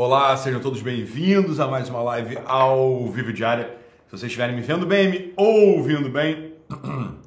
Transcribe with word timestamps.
Olá, 0.00 0.36
sejam 0.36 0.60
todos 0.60 0.80
bem-vindos 0.80 1.58
a 1.58 1.66
mais 1.66 1.88
uma 1.88 2.00
live 2.00 2.38
ao 2.46 3.10
vivo 3.10 3.32
diária. 3.32 3.76
Se 4.06 4.12
vocês 4.12 4.30
estiverem 4.30 4.54
me 4.54 4.62
vendo 4.62 4.86
bem, 4.86 5.10
me 5.10 5.32
ouvindo 5.36 6.08
bem, 6.08 6.54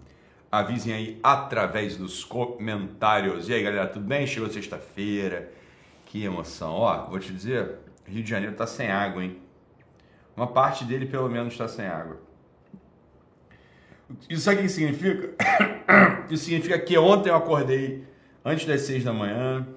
avisem 0.49 0.93
aí 0.93 1.20
através 1.21 1.98
dos 1.98 2.23
comentários. 2.23 3.49
E 3.49 3.53
aí, 3.53 3.62
galera, 3.62 3.88
tudo 3.88 4.05
bem? 4.05 4.26
Chegou 4.26 4.49
sexta-feira. 4.49 5.52
Que 6.05 6.23
emoção. 6.23 6.71
Ó, 6.71 7.09
vou 7.09 7.20
te 7.20 7.34
dizer, 7.34 7.76
Rio 8.05 8.23
de 8.23 8.29
Janeiro 8.29 8.55
tá 8.55 8.65
sem 8.65 8.90
água, 8.90 9.21
hein? 9.21 9.35
Uma 10.34 10.48
parte 10.48 10.85
dele, 10.85 11.05
pelo 11.05 11.27
menos, 11.27 11.51
está 11.51 11.67
sem 11.67 11.85
água. 11.85 12.21
Isso 14.29 14.43
sabe 14.43 14.59
o 14.59 14.62
que 14.62 14.70
significa? 14.70 15.35
Isso 16.31 16.45
significa 16.45 16.79
que 16.79 16.98
ontem 16.98 17.31
eu 17.31 17.35
acordei 17.35 18.05
antes 18.45 18.65
das 18.65 18.79
seis 18.84 19.03
da 19.03 19.12
manhã, 19.12 19.67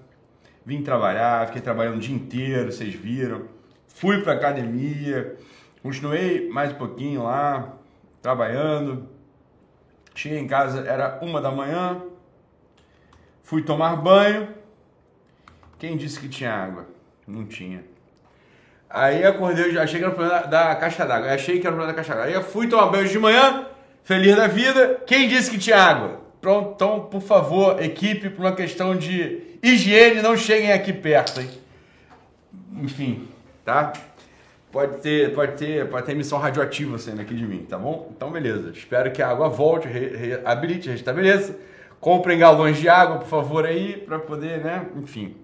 vim 0.65 0.83
trabalhar, 0.83 1.47
fiquei 1.47 1.61
trabalhando 1.61 1.97
o 1.97 2.01
dia 2.01 2.15
inteiro, 2.15 2.73
vocês 2.73 2.95
viram. 2.95 3.43
Fui 3.87 4.23
para 4.23 4.33
academia, 4.33 5.37
continuei 5.83 6.49
mais 6.49 6.73
um 6.73 6.77
pouquinho 6.77 7.23
lá, 7.23 7.75
trabalhando. 8.23 9.09
Cheguei 10.15 10.39
em 10.39 10.47
casa, 10.47 10.87
era 10.89 11.19
uma 11.23 11.41
da 11.41 11.51
manhã. 11.51 12.03
Fui 13.43 13.63
tomar 13.63 13.97
banho. 13.97 14.49
Quem 15.79 15.97
disse 15.97 16.19
que 16.19 16.29
tinha 16.29 16.53
água? 16.53 16.87
Não 17.27 17.45
tinha. 17.45 17.85
Aí 18.89 19.25
acordei, 19.25 19.77
achei 19.77 19.99
que 19.99 20.05
era 20.05 20.13
o 20.13 20.17
problema 20.17 20.47
da, 20.47 20.69
da 20.69 20.77
caixa 20.77 21.05
d'água. 21.05 21.33
Achei 21.33 21.59
que 21.59 21.67
era 21.67 21.75
o 21.75 21.79
problema 21.79 21.93
da 21.93 21.97
caixa 21.97 22.15
d'água. 22.15 22.39
Aí 22.39 22.43
fui 22.45 22.69
tomar 22.69 22.87
banho 22.87 23.09
de 23.09 23.19
manhã, 23.19 23.67
feliz 24.05 24.37
da 24.37 24.47
vida. 24.47 25.03
Quem 25.07 25.29
disse 25.29 25.51
que 25.51 25.59
tinha 25.59 25.77
água? 25.77 26.21
Pronto, 26.41 26.73
então, 26.75 27.01
por 27.01 27.23
favor, 27.23 27.83
equipe, 27.83 28.31
por 28.31 28.45
uma 28.45 28.55
questão 28.55 28.95
de 28.95 29.54
higiene, 29.69 30.23
não 30.23 30.37
cheguem 30.37 30.73
aqui 30.73 30.93
perto, 30.93 31.41
hein? 31.41 31.51
Enfim, 32.83 33.29
tá? 33.65 33.93
Pode 34.71 35.01
ter, 35.01 35.35
pode 35.35 35.57
ter, 35.57 35.89
pode 35.89 36.07
ter 36.07 36.13
emissão 36.13 36.39
radioativa 36.39 36.99
saindo 36.99 37.21
aqui 37.21 37.35
de 37.35 37.47
mim, 37.47 37.65
tá 37.69 37.79
bom? 37.79 38.13
Então, 38.15 38.31
beleza. 38.31 38.71
Espero 38.71 39.11
que 39.13 39.23
a 39.23 39.29
água 39.29 39.49
volte, 39.49 39.89
reabilite, 39.89 40.91
restabeleça. 40.91 41.57
Comprem 42.01 42.39
galões 42.39 42.79
de 42.79 42.89
água, 42.89 43.19
por 43.19 43.29
favor, 43.29 43.65
aí, 43.65 43.97
para 43.97 44.19
poder, 44.19 44.63
né? 44.63 44.87
Enfim. 44.97 45.37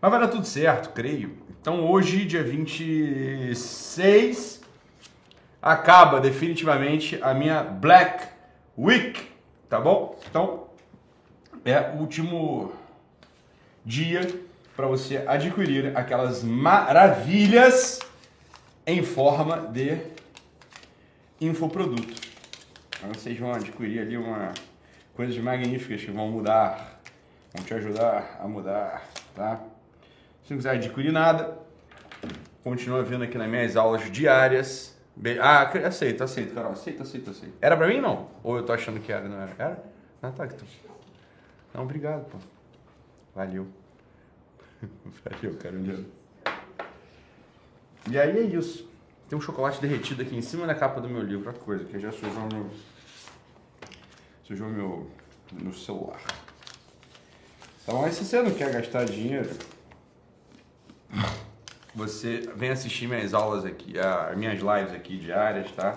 Mas 0.00 0.10
vai 0.10 0.20
dar 0.20 0.28
tudo 0.28 0.44
certo, 0.44 0.90
creio. 0.90 1.38
Então, 1.60 1.88
hoje, 1.88 2.24
dia 2.24 2.42
26, 2.42 4.60
acaba 5.62 6.20
definitivamente 6.20 7.18
a 7.22 7.32
minha 7.32 7.62
Black 7.62 8.26
Week 8.76 9.34
tá 9.74 9.80
bom? 9.80 10.16
Então, 10.30 10.68
é 11.64 11.90
o 11.96 11.98
último 11.98 12.70
dia 13.84 14.20
para 14.76 14.86
você 14.86 15.18
adquirir 15.26 15.96
aquelas 15.96 16.42
maravilhas 16.42 18.00
em 18.86 19.02
forma 19.02 19.68
de 19.68 19.98
infoproduto. 21.40 22.14
Então, 22.96 23.12
vocês 23.12 23.38
vão 23.38 23.52
adquirir 23.52 24.00
ali 24.00 24.16
uma 24.16 24.52
coisas 25.14 25.36
magníficas 25.38 26.02
que 26.02 26.10
vão 26.10 26.28
mudar, 26.28 27.00
vão 27.52 27.64
te 27.64 27.74
ajudar 27.74 28.40
a 28.40 28.48
mudar, 28.48 29.08
tá? 29.34 29.60
Se 30.44 30.50
não 30.50 30.58
quiser 30.58 30.72
adquirir 30.72 31.12
nada, 31.12 31.56
continua 32.62 33.02
vindo 33.02 33.24
aqui 33.24 33.38
nas 33.38 33.48
minhas 33.48 33.76
aulas 33.76 34.10
diárias 34.10 34.94
Be 35.16 35.38
ah, 35.38 35.62
aceito, 35.86 36.24
aceito, 36.24 36.54
Carol. 36.54 36.72
Aceito, 36.72 37.02
aceito, 37.02 37.30
aceito. 37.30 37.54
Era 37.60 37.76
pra 37.76 37.86
mim 37.86 38.00
não? 38.00 38.28
Ou 38.42 38.56
eu 38.56 38.64
tô 38.64 38.72
achando 38.72 38.98
que 38.98 39.12
era, 39.12 39.28
não 39.28 39.40
era? 39.40 39.54
Era? 39.58 39.84
Ah, 40.20 40.30
tá. 40.30 40.46
Tu... 40.46 40.64
Não, 41.72 41.84
obrigado, 41.84 42.24
pô. 42.24 42.38
Valeu. 43.34 43.66
Valeu, 45.24 45.56
cara. 45.58 45.76
E 48.10 48.18
aí 48.18 48.38
é 48.38 48.42
isso. 48.42 48.88
Tem 49.28 49.38
um 49.38 49.40
chocolate 49.40 49.80
derretido 49.80 50.22
aqui 50.22 50.36
em 50.36 50.42
cima 50.42 50.66
da 50.66 50.74
capa 50.74 51.00
do 51.00 51.08
meu 51.08 51.22
livro. 51.22 51.46
Outra 51.46 51.62
coisa, 51.62 51.84
que 51.84 51.98
já 51.98 52.12
sujou 52.12 52.48
meu... 52.52 52.70
Sujou 54.42 54.68
meu, 54.68 55.10
meu 55.52 55.72
celular. 55.72 56.20
Então, 57.82 58.02
mas 58.02 58.14
se 58.14 58.24
você 58.24 58.42
não 58.42 58.52
quer 58.52 58.72
gastar 58.72 59.04
dinheiro 59.04 59.48
você 61.94 62.42
vem 62.56 62.70
assistir 62.70 63.06
minhas 63.06 63.32
aulas 63.32 63.64
aqui, 63.64 63.98
as 63.98 64.36
minhas 64.36 64.58
lives 64.60 64.92
aqui 64.92 65.16
diárias, 65.16 65.70
tá? 65.72 65.94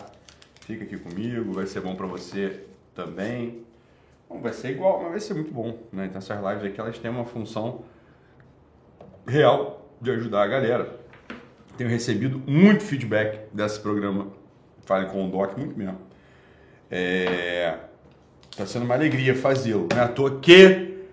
Fica 0.61 0.83
aqui 0.83 0.97
comigo, 0.97 1.53
vai 1.53 1.65
ser 1.65 1.81
bom 1.81 1.95
para 1.95 2.05
você 2.05 2.63
também. 2.93 3.65
Bom, 4.29 4.41
vai 4.41 4.53
ser 4.53 4.71
igual, 4.71 5.01
mas 5.01 5.11
vai 5.11 5.19
ser 5.19 5.33
muito 5.33 5.51
bom, 5.51 5.77
né? 5.91 6.05
Então 6.05 6.17
essas 6.17 6.37
lives 6.37 6.65
aqui, 6.65 6.79
elas 6.79 6.99
têm 6.99 7.09
uma 7.09 7.25
função 7.25 7.85
real 9.25 9.89
de 10.01 10.11
ajudar 10.11 10.43
a 10.43 10.47
galera. 10.47 10.99
Tenho 11.77 11.89
recebido 11.89 12.39
muito 12.45 12.83
feedback 12.83 13.47
desse 13.53 13.79
programa 13.79 14.27
Fale 14.85 15.07
com 15.07 15.27
o 15.27 15.29
Doc, 15.29 15.57
muito 15.57 15.77
mesmo. 15.77 15.99
É... 16.89 17.77
Tá 18.55 18.65
sendo 18.65 18.85
uma 18.85 18.95
alegria 18.95 19.35
fazê-lo. 19.35 19.87
Não 19.91 19.99
é 19.99 20.03
à 20.03 20.07
toa 20.07 20.39
que 20.39 21.05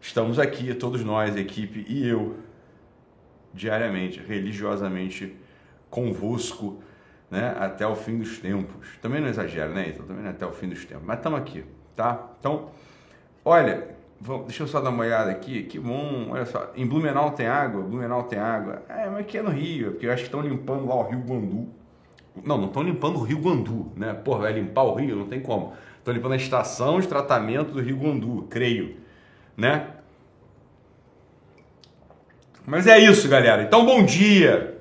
estamos 0.00 0.38
aqui, 0.38 0.74
todos 0.74 1.04
nós, 1.04 1.36
equipe 1.36 1.84
e 1.88 2.08
eu, 2.08 2.36
diariamente, 3.52 4.20
religiosamente 4.20 5.36
convosco, 5.90 6.82
né, 7.30 7.54
até 7.58 7.86
o 7.86 7.94
fim 7.94 8.18
dos 8.18 8.38
tempos. 8.38 8.96
Também 9.00 9.20
não 9.20 9.28
exagero, 9.28 9.72
né, 9.72 9.90
então 9.90 10.06
também 10.06 10.22
não 10.22 10.30
é 10.30 10.32
até 10.32 10.46
o 10.46 10.52
fim 10.52 10.68
dos 10.68 10.84
tempos, 10.84 11.04
mas 11.04 11.18
estamos 11.18 11.38
aqui, 11.38 11.64
tá? 11.98 12.28
Então, 12.38 12.70
olha, 13.44 13.88
vamos, 14.20 14.46
deixa 14.46 14.62
eu 14.62 14.68
só 14.68 14.80
dar 14.80 14.90
uma 14.90 15.02
olhada 15.02 15.32
aqui, 15.32 15.64
que 15.64 15.80
bom, 15.80 16.28
olha 16.30 16.46
só, 16.46 16.70
em 16.76 16.86
Blumenau 16.86 17.32
tem 17.32 17.48
água, 17.48 17.82
Blumenau 17.82 18.22
tem 18.22 18.38
água, 18.38 18.84
é, 18.88 19.06
mas 19.06 19.18
aqui 19.18 19.38
é 19.38 19.42
no 19.42 19.50
Rio, 19.50 19.90
porque 19.90 20.06
eu 20.06 20.12
acho 20.12 20.22
que 20.22 20.28
estão 20.28 20.40
limpando 20.40 20.86
lá 20.86 20.94
o 20.94 21.08
Rio 21.08 21.18
Guandu. 21.18 21.68
Não, 22.44 22.56
não 22.56 22.68
estão 22.68 22.84
limpando 22.84 23.16
o 23.16 23.22
Rio 23.24 23.40
Guandu, 23.40 23.90
né? 23.96 24.14
Porra, 24.14 24.42
vai 24.42 24.52
limpar 24.52 24.82
o 24.82 24.94
Rio? 24.94 25.16
Não 25.16 25.26
tem 25.26 25.40
como. 25.40 25.72
Estão 25.98 26.14
limpando 26.14 26.34
a 26.34 26.36
estação 26.36 27.00
de 27.00 27.08
tratamento 27.08 27.72
do 27.72 27.80
Rio 27.80 27.96
Guandu, 27.96 28.46
creio, 28.48 28.96
né? 29.56 29.88
Mas 32.64 32.86
é 32.86 32.96
isso, 32.96 33.28
galera. 33.28 33.64
Então, 33.64 33.84
bom 33.84 34.04
dia. 34.04 34.80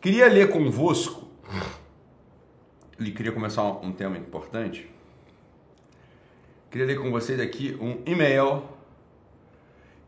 Queria 0.00 0.26
ler 0.28 0.48
convosco. 0.48 1.28
E 2.98 3.10
queria 3.10 3.32
começar 3.32 3.64
um 3.64 3.92
tema 3.92 4.16
importante. 4.16 4.93
Queria 6.74 6.88
ler 6.88 6.98
com 6.98 7.08
vocês 7.12 7.38
aqui 7.38 7.78
um 7.80 8.02
e-mail 8.04 8.64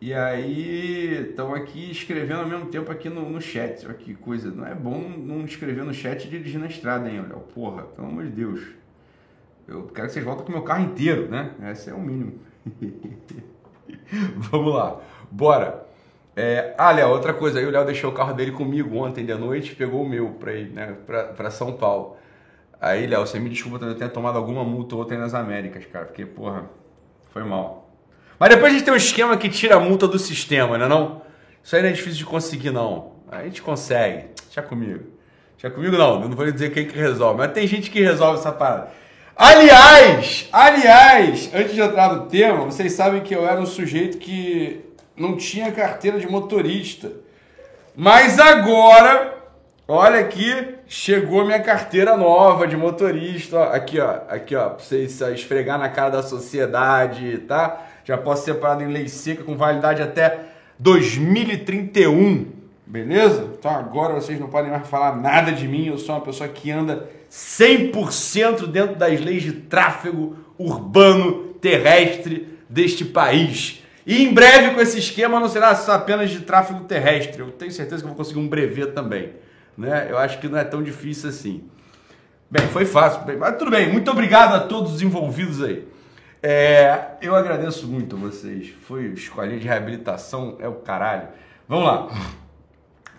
e 0.00 0.14
aí 0.14 1.28
estão 1.28 1.54
aqui 1.54 1.90
escrevendo 1.90 2.40
ao 2.40 2.46
mesmo 2.46 2.66
tempo 2.66 2.90
aqui 2.90 3.10
no, 3.10 3.28
no 3.28 3.40
chat. 3.40 3.84
Olha 3.84 3.94
que 3.94 4.14
coisa. 4.14 4.50
Não 4.50 4.66
é 4.66 4.74
bom 4.74 4.98
não 4.98 5.44
escrever 5.44 5.84
no 5.84 5.92
chat 5.92 6.24
e 6.24 6.30
dirigir 6.30 6.58
na 6.58 6.68
estrada, 6.68 7.10
hein, 7.10 7.20
Léo? 7.20 7.40
Porra, 7.54 7.82
pelo 7.82 8.08
amor 8.08 8.24
de 8.24 8.30
Deus. 8.30 8.79
Eu 9.70 9.84
quero 9.94 10.08
que 10.08 10.14
vocês 10.14 10.24
voltem 10.24 10.44
com 10.44 10.50
o 10.50 10.54
meu 10.56 10.64
carro 10.64 10.82
inteiro, 10.82 11.28
né? 11.28 11.52
Esse 11.70 11.90
é 11.90 11.94
o 11.94 12.00
mínimo. 12.00 12.40
Vamos 14.36 14.74
lá. 14.74 15.00
Bora. 15.30 15.86
É, 16.34 16.74
ah, 16.76 16.90
Léo, 16.90 17.10
outra 17.10 17.32
coisa. 17.32 17.60
Aí 17.60 17.66
o 17.66 17.70
Léo 17.70 17.84
deixou 17.84 18.10
o 18.10 18.14
carro 18.14 18.34
dele 18.34 18.50
comigo 18.50 18.96
ontem 18.96 19.24
de 19.24 19.34
noite 19.34 19.76
pegou 19.76 20.02
o 20.02 20.08
meu 20.08 20.30
para 20.30 20.54
ir, 20.54 20.70
né? 20.70 20.96
Pra, 21.06 21.50
São 21.52 21.74
Paulo. 21.74 22.16
Aí, 22.80 23.06
Léo, 23.06 23.24
você 23.24 23.38
me 23.38 23.48
desculpa 23.48 23.84
eu 23.84 23.94
tenha 23.94 24.10
tomado 24.10 24.36
alguma 24.36 24.64
multa 24.64 24.96
outra 24.96 25.16
nas 25.16 25.34
Américas, 25.34 25.84
cara. 25.86 26.06
Porque, 26.06 26.26
porra, 26.26 26.68
foi 27.32 27.44
mal. 27.44 27.88
Mas 28.40 28.48
depois 28.48 28.72
a 28.72 28.74
gente 28.74 28.84
tem 28.84 28.92
um 28.92 28.96
esquema 28.96 29.36
que 29.36 29.48
tira 29.48 29.76
a 29.76 29.80
multa 29.80 30.08
do 30.08 30.18
sistema, 30.18 30.78
né 30.78 30.88
não? 30.88 31.22
Isso 31.62 31.76
aí 31.76 31.82
não 31.82 31.90
é 31.90 31.92
difícil 31.92 32.18
de 32.18 32.24
conseguir, 32.24 32.70
não. 32.72 33.12
A 33.30 33.44
gente 33.44 33.62
consegue. 33.62 34.30
Deixa 34.46 34.62
comigo. 34.62 35.04
Deixa 35.52 35.72
comigo, 35.72 35.96
não. 35.96 36.22
Eu 36.22 36.28
não 36.28 36.36
vou 36.36 36.50
dizer 36.50 36.72
quem 36.72 36.88
que 36.88 36.98
resolve. 36.98 37.38
Mas 37.38 37.52
tem 37.52 37.68
gente 37.68 37.88
que 37.88 38.00
resolve 38.00 38.40
essa 38.40 38.50
parada. 38.50 38.90
Aliás, 39.42 40.50
aliás, 40.52 41.50
antes 41.54 41.72
de 41.72 41.80
entrar 41.80 42.12
no 42.12 42.26
tema, 42.26 42.66
vocês 42.66 42.92
sabem 42.92 43.22
que 43.22 43.34
eu 43.34 43.48
era 43.48 43.58
um 43.58 43.64
sujeito 43.64 44.18
que 44.18 44.84
não 45.16 45.34
tinha 45.34 45.72
carteira 45.72 46.20
de 46.20 46.28
motorista. 46.28 47.10
Mas 47.96 48.38
agora, 48.38 49.38
olha 49.88 50.20
aqui, 50.20 50.74
chegou 50.86 51.46
minha 51.46 51.58
carteira 51.58 52.18
nova 52.18 52.66
de 52.66 52.76
motorista. 52.76 53.64
Aqui, 53.70 53.98
ó, 53.98 54.10
aqui, 54.28 54.54
ó, 54.54 54.68
pra 54.68 54.84
vocês 54.84 55.18
esfregar 55.18 55.78
na 55.78 55.88
cara 55.88 56.10
da 56.10 56.22
sociedade, 56.22 57.38
tá? 57.38 57.86
Já 58.04 58.18
posso 58.18 58.44
ser 58.44 58.52
separado 58.52 58.82
em 58.82 58.92
lei 58.92 59.08
seca 59.08 59.42
com 59.42 59.56
validade 59.56 60.02
até 60.02 60.38
2031. 60.78 62.59
Beleza? 62.90 63.48
Então 63.56 63.70
agora 63.70 64.14
vocês 64.14 64.40
não 64.40 64.48
podem 64.48 64.68
mais 64.68 64.88
falar 64.88 65.14
nada 65.14 65.52
de 65.52 65.68
mim. 65.68 65.86
Eu 65.86 65.96
sou 65.96 66.12
uma 66.12 66.20
pessoa 66.20 66.48
que 66.48 66.72
anda 66.72 67.08
100% 67.30 68.66
dentro 68.66 68.96
das 68.96 69.20
leis 69.20 69.44
de 69.44 69.52
tráfego 69.52 70.36
urbano 70.58 71.54
terrestre 71.60 72.58
deste 72.68 73.04
país. 73.04 73.84
E 74.04 74.24
em 74.24 74.34
breve 74.34 74.74
com 74.74 74.80
esse 74.80 74.98
esquema 74.98 75.38
não 75.38 75.48
será 75.48 75.70
apenas 75.70 76.30
de 76.30 76.40
tráfego 76.40 76.80
terrestre. 76.80 77.40
Eu 77.40 77.52
tenho 77.52 77.70
certeza 77.70 78.02
que 78.02 78.08
vou 78.08 78.16
conseguir 78.16 78.40
um 78.40 78.48
brevet 78.48 78.90
também. 78.90 79.34
Né? 79.78 80.08
Eu 80.10 80.18
acho 80.18 80.40
que 80.40 80.48
não 80.48 80.58
é 80.58 80.64
tão 80.64 80.82
difícil 80.82 81.28
assim. 81.28 81.62
Bem, 82.50 82.66
foi 82.66 82.84
fácil, 82.84 83.22
bem, 83.22 83.36
mas 83.36 83.56
tudo 83.56 83.70
bem. 83.70 83.92
Muito 83.92 84.10
obrigado 84.10 84.56
a 84.56 84.60
todos 84.66 84.94
os 84.94 85.00
envolvidos 85.00 85.62
aí. 85.62 85.86
É, 86.42 87.02
eu 87.22 87.36
agradeço 87.36 87.86
muito 87.86 88.16
a 88.16 88.18
vocês. 88.18 88.74
Foi 88.82 89.04
escolinha 89.12 89.60
de 89.60 89.68
reabilitação, 89.68 90.56
é 90.58 90.66
o 90.66 90.74
caralho. 90.74 91.28
Vamos 91.68 91.84
lá. 91.84 92.08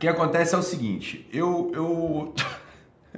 Que 0.02 0.08
acontece 0.08 0.56
é 0.56 0.58
o 0.58 0.64
seguinte, 0.64 1.30
eu, 1.32 1.72
eu 1.74 2.34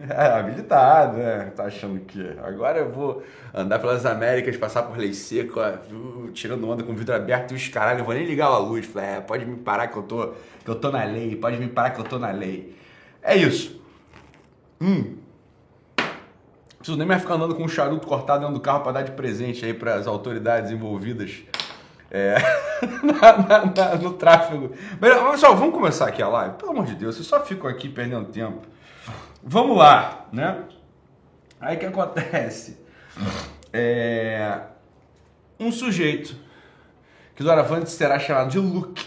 É, 0.10 0.40
habilitado, 0.40 1.18
né? 1.18 1.52
Tá 1.56 1.66
achando 1.66 2.00
que 2.00 2.20
agora 2.44 2.80
eu 2.80 2.92
vou 2.92 3.24
andar 3.54 3.78
pelas 3.78 4.06
Américas, 4.08 4.58
passar 4.58 4.82
por 4.84 4.98
lei 4.98 5.14
seca, 5.14 5.82
tirando 6.34 6.68
onda 6.68 6.84
com 6.84 6.92
o 6.92 6.96
vidro 6.96 7.16
aberto 7.16 7.52
e 7.52 7.56
os 7.56 7.68
caralho, 7.68 8.00
eu 8.00 8.04
vou 8.04 8.16
nem 8.16 8.26
ligar 8.26 8.48
a 8.48 8.58
luz. 8.58 8.88
Falei, 8.88 9.10
é, 9.10 9.22
pode 9.22 9.46
me 9.46 9.56
parar 9.56 9.88
que 9.88 9.96
eu 9.96 10.02
tô, 10.02 10.34
que 10.66 10.70
eu 10.70 10.76
tô 10.76 10.92
na 10.92 11.04
lei, 11.04 11.36
pode 11.36 11.58
me 11.58 11.68
parar 11.68 11.92
que 11.92 12.02
eu 12.02 12.06
tô 12.06 12.18
na 12.18 12.32
lei. 12.32 12.76
É 13.22 13.38
isso. 13.38 13.80
Hum. 14.82 15.18
Preciso 16.80 16.98
nem 16.98 17.08
mais 17.08 17.22
ficar 17.22 17.36
andando 17.36 17.54
com 17.54 17.64
um 17.64 17.70
charuto 17.70 18.08
cortado 18.08 18.40
dentro 18.40 18.56
do 18.56 18.62
carro 18.62 18.82
para 18.82 18.94
dar 18.94 19.02
de 19.04 19.12
presente 19.12 19.64
aí 19.64 19.76
para 19.76 19.94
as 19.94 20.08
autoridades 20.08 20.72
envolvidas 20.72 21.44
é, 22.14 22.36
na, 23.02 23.38
na, 23.38 23.66
na, 23.66 23.96
no 23.96 24.14
tráfego. 24.14 24.72
Mas, 25.02 25.32
pessoal, 25.32 25.58
vamos 25.58 25.74
começar 25.74 26.08
aqui 26.08 26.22
a 26.22 26.28
live. 26.28 26.58
Pelo 26.58 26.72
amor 26.72 26.86
de 26.86 26.94
Deus, 26.94 27.16
vocês 27.16 27.28
só 27.28 27.44
ficam 27.44 27.68
aqui 27.68 27.90
perdendo 27.90 28.32
tempo. 28.32 28.62
Vamos 29.42 29.76
lá, 29.76 30.28
né? 30.32 30.64
Aí 31.60 31.76
que 31.78 31.86
acontece? 31.88 32.80
É... 33.74 34.62
Um 35.60 35.72
sujeito 35.72 36.36
que 37.36 37.44
doravante 37.44 37.90
será 37.90 38.20
chamado 38.20 38.52
de 38.52 38.60
Luke. 38.60 39.04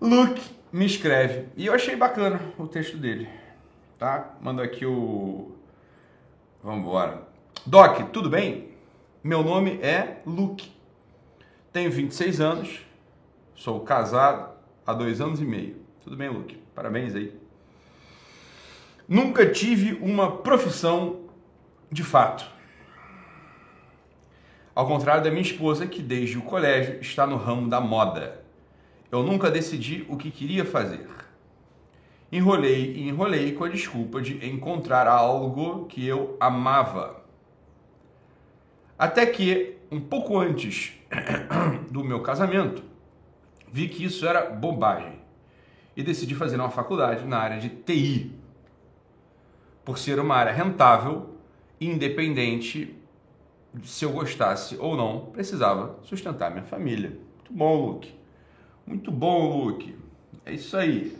Luke 0.00 0.42
me 0.72 0.86
escreve. 0.86 1.46
E 1.56 1.66
eu 1.66 1.74
achei 1.74 1.94
bacana 1.94 2.40
o 2.58 2.66
texto 2.66 2.96
dele. 2.96 3.28
Tá? 3.96 4.34
Manda 4.40 4.62
aqui 4.62 4.84
o. 4.84 5.52
Vamos 6.62 6.80
embora. 6.80 7.22
Doc, 7.64 8.10
tudo 8.12 8.28
bem? 8.28 8.70
Meu 9.22 9.42
nome 9.42 9.78
é 9.82 10.20
Luke. 10.26 10.77
Tenho 11.72 11.90
26 11.90 12.40
anos. 12.40 12.80
Sou 13.54 13.80
casado 13.80 14.54
há 14.86 14.92
dois 14.92 15.20
anos 15.20 15.40
e 15.40 15.44
meio. 15.44 15.76
Tudo 16.02 16.16
bem, 16.16 16.28
Luke? 16.28 16.56
Parabéns 16.74 17.14
aí. 17.14 17.34
Nunca 19.06 19.46
tive 19.46 19.94
uma 20.00 20.38
profissão 20.38 21.20
de 21.90 22.02
fato. 22.02 22.46
Ao 24.74 24.86
contrário 24.86 25.24
da 25.24 25.30
minha 25.30 25.42
esposa, 25.42 25.86
que 25.86 26.00
desde 26.00 26.38
o 26.38 26.42
colégio 26.42 27.00
está 27.00 27.26
no 27.26 27.36
ramo 27.36 27.68
da 27.68 27.80
moda. 27.80 28.44
Eu 29.10 29.22
nunca 29.22 29.50
decidi 29.50 30.06
o 30.08 30.16
que 30.16 30.30
queria 30.30 30.64
fazer. 30.64 31.08
Enrolei 32.30 32.92
e 32.94 33.08
enrolei 33.08 33.52
com 33.52 33.64
a 33.64 33.68
desculpa 33.68 34.20
de 34.20 34.46
encontrar 34.46 35.06
algo 35.06 35.86
que 35.86 36.06
eu 36.06 36.36
amava. 36.38 37.17
Até 38.98 39.24
que, 39.26 39.76
um 39.90 40.00
pouco 40.00 40.38
antes 40.38 40.92
do 41.90 42.02
meu 42.02 42.20
casamento, 42.20 42.82
vi 43.70 43.88
que 43.88 44.04
isso 44.04 44.26
era 44.26 44.50
bobagem 44.50 45.20
e 45.96 46.02
decidi 46.02 46.34
fazer 46.34 46.56
uma 46.56 46.70
faculdade 46.70 47.24
na 47.24 47.38
área 47.38 47.60
de 47.60 47.68
TI 47.68 48.32
por 49.84 49.98
ser 49.98 50.18
uma 50.18 50.34
área 50.34 50.52
rentável 50.52 51.34
e 51.80 51.88
independente 51.88 52.94
se 53.84 54.04
eu 54.04 54.10
gostasse 54.10 54.76
ou 54.78 54.96
não, 54.96 55.26
precisava 55.26 55.98
sustentar 56.02 56.50
minha 56.50 56.64
família. 56.64 57.16
Muito 57.36 57.52
bom, 57.52 57.86
Luke. 57.86 58.14
Muito 58.86 59.10
bom, 59.10 59.64
Luke. 59.64 59.94
É 60.44 60.52
isso 60.52 60.76
aí. 60.76 61.16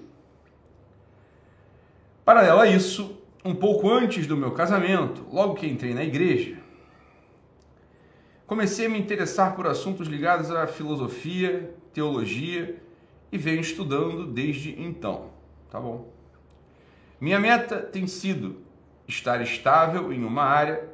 Paralelo 2.25 2.61
a 2.61 2.67
isso, 2.67 3.19
um 3.45 3.55
pouco 3.55 3.89
antes 3.89 4.27
do 4.27 4.37
meu 4.37 4.51
casamento, 4.51 5.25
logo 5.33 5.55
que 5.55 5.67
entrei 5.67 5.95
na 5.95 6.05
igreja, 6.05 6.59
comecei 8.49 8.87
a 8.87 8.89
me 8.89 8.99
interessar 8.99 9.55
por 9.55 9.67
assuntos 9.67 10.09
ligados 10.09 10.51
à 10.51 10.67
filosofia, 10.67 11.71
teologia 11.93 12.83
e 13.31 13.37
venho 13.37 13.61
estudando 13.61 14.27
desde 14.27 14.81
então. 14.81 15.31
Tá 15.71 15.79
bom? 15.79 16.11
Minha 17.21 17.39
meta 17.39 17.77
tem 17.77 18.07
sido 18.07 18.57
estar 19.07 19.43
estável 19.43 20.11
em 20.13 20.25
uma 20.25 20.43
área 20.43 20.89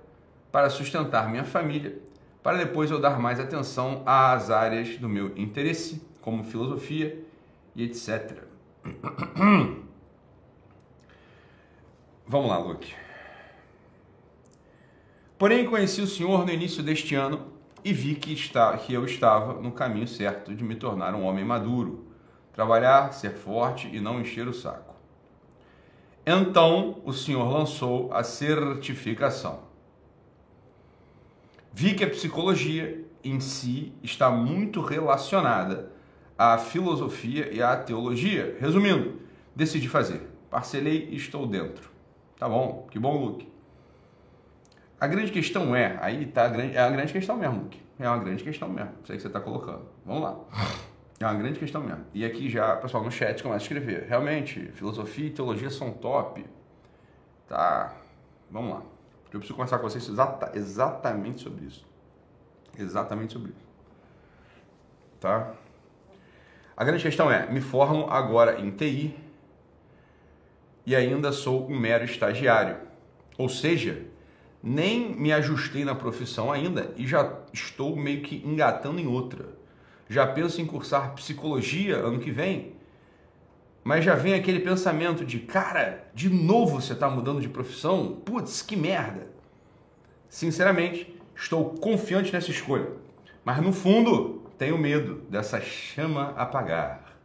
para 0.50 0.68
sustentar 0.68 1.30
minha 1.30 1.44
família, 1.44 1.96
para 2.42 2.58
depois 2.58 2.90
eu 2.90 3.00
dar 3.00 3.20
mais 3.20 3.38
atenção 3.38 4.02
às 4.04 4.50
áreas 4.50 4.96
do 4.96 5.08
meu 5.08 5.28
interesse, 5.36 6.02
como 6.20 6.42
filosofia 6.42 7.24
e 7.76 7.84
etc. 7.84 8.42
Vamos 12.26 12.48
lá, 12.48 12.58
Luke. 12.58 12.92
Porém, 15.44 15.66
conheci 15.66 16.00
o 16.00 16.06
Senhor 16.06 16.46
no 16.46 16.50
início 16.50 16.82
deste 16.82 17.14
ano 17.14 17.52
e 17.84 17.92
vi 17.92 18.14
que, 18.14 18.32
está, 18.32 18.74
que 18.78 18.94
eu 18.94 19.04
estava 19.04 19.60
no 19.60 19.72
caminho 19.72 20.08
certo 20.08 20.54
de 20.54 20.64
me 20.64 20.74
tornar 20.74 21.14
um 21.14 21.22
homem 21.22 21.44
maduro, 21.44 22.06
trabalhar, 22.50 23.12
ser 23.12 23.32
forte 23.32 23.86
e 23.94 24.00
não 24.00 24.18
encher 24.18 24.48
o 24.48 24.54
saco. 24.54 24.94
Então 26.24 27.02
o 27.04 27.12
Senhor 27.12 27.46
lançou 27.46 28.10
a 28.10 28.24
certificação. 28.24 29.64
Vi 31.74 31.92
que 31.92 32.04
a 32.04 32.08
psicologia 32.08 33.04
em 33.22 33.38
si 33.38 33.92
está 34.02 34.30
muito 34.30 34.80
relacionada 34.80 35.92
à 36.38 36.56
filosofia 36.56 37.52
e 37.52 37.62
à 37.62 37.76
teologia. 37.76 38.56
Resumindo, 38.58 39.20
decidi 39.54 39.90
fazer. 39.90 40.22
Parcelei 40.48 41.06
e 41.10 41.16
estou 41.16 41.46
dentro. 41.46 41.90
Tá 42.38 42.48
bom, 42.48 42.86
que 42.90 42.98
bom, 42.98 43.22
Luke. 43.22 43.53
A 45.04 45.06
grande 45.06 45.30
questão 45.30 45.76
é, 45.76 45.98
aí 46.00 46.24
tá 46.24 46.46
a 46.46 46.48
grande, 46.48 46.74
é 46.74 46.80
a 46.80 46.88
grande 46.88 47.12
questão 47.12 47.36
mesmo, 47.36 47.64
Luke. 47.64 47.78
É 47.98 48.08
uma 48.08 48.16
grande 48.16 48.42
questão 48.42 48.70
mesmo, 48.70 48.92
sei 49.04 49.16
que 49.16 49.20
você 49.20 49.28
está 49.28 49.38
colocando. 49.38 49.86
Vamos 50.06 50.22
lá. 50.22 50.40
É 51.20 51.26
uma 51.26 51.34
grande 51.34 51.60
questão 51.60 51.80
mesmo. 51.80 52.04
E 52.12 52.24
aqui 52.24 52.50
já, 52.50 52.74
pessoal, 52.76 53.04
no 53.04 53.10
chat 53.10 53.40
começa 53.40 53.62
a 53.62 53.64
escrever. 53.64 54.06
Realmente, 54.08 54.72
filosofia 54.72 55.26
e 55.26 55.30
teologia 55.30 55.70
são 55.70 55.92
top. 55.92 56.44
Tá. 57.46 57.94
Vamos 58.50 58.74
lá. 58.74 58.82
Eu 59.32 59.38
preciso 59.38 59.54
conversar 59.54 59.78
com 59.78 59.88
vocês 59.88 60.08
exata, 60.08 60.50
exatamente 60.58 61.40
sobre 61.40 61.66
isso. 61.66 61.86
Exatamente 62.76 63.32
sobre 63.32 63.52
isso. 63.52 63.64
Tá? 65.20 65.52
A 66.76 66.84
grande 66.84 67.04
questão 67.04 67.30
é: 67.30 67.48
me 67.48 67.60
formo 67.60 68.10
agora 68.10 68.60
em 68.60 68.72
TI 68.72 69.16
e 70.84 70.96
ainda 70.96 71.30
sou 71.30 71.70
um 71.70 71.78
mero 71.78 72.04
estagiário. 72.04 72.78
Ou 73.38 73.48
seja, 73.48 74.13
nem 74.66 75.14
me 75.14 75.32
ajustei 75.32 75.84
na 75.84 75.94
profissão 75.94 76.50
ainda 76.50 76.92
e 76.96 77.06
já 77.06 77.40
estou 77.52 77.94
meio 77.94 78.22
que 78.22 78.42
engatando 78.44 78.98
em 78.98 79.06
outra 79.06 79.62
já 80.08 80.26
penso 80.26 80.60
em 80.60 80.66
cursar 80.66 81.14
psicologia 81.14 81.96
ano 81.96 82.18
que 82.18 82.30
vem, 82.30 82.72
mas 83.82 84.04
já 84.04 84.14
vem 84.14 84.34
aquele 84.34 84.60
pensamento 84.60 85.24
de, 85.24 85.40
cara, 85.40 86.08
de 86.14 86.30
novo 86.30 86.80
você 86.80 86.92
está 86.92 87.08
mudando 87.08 87.40
de 87.40 87.48
profissão? 87.48 88.20
Putz, 88.24 88.62
que 88.62 88.76
merda! 88.76 89.28
Sinceramente, 90.28 91.14
estou 91.34 91.70
confiante 91.74 92.32
nessa 92.32 92.50
escolha, 92.50 92.88
mas 93.44 93.62
no 93.62 93.72
fundo 93.72 94.42
tenho 94.58 94.78
medo 94.78 95.22
dessa 95.28 95.60
chama 95.60 96.30
apagar 96.36 97.18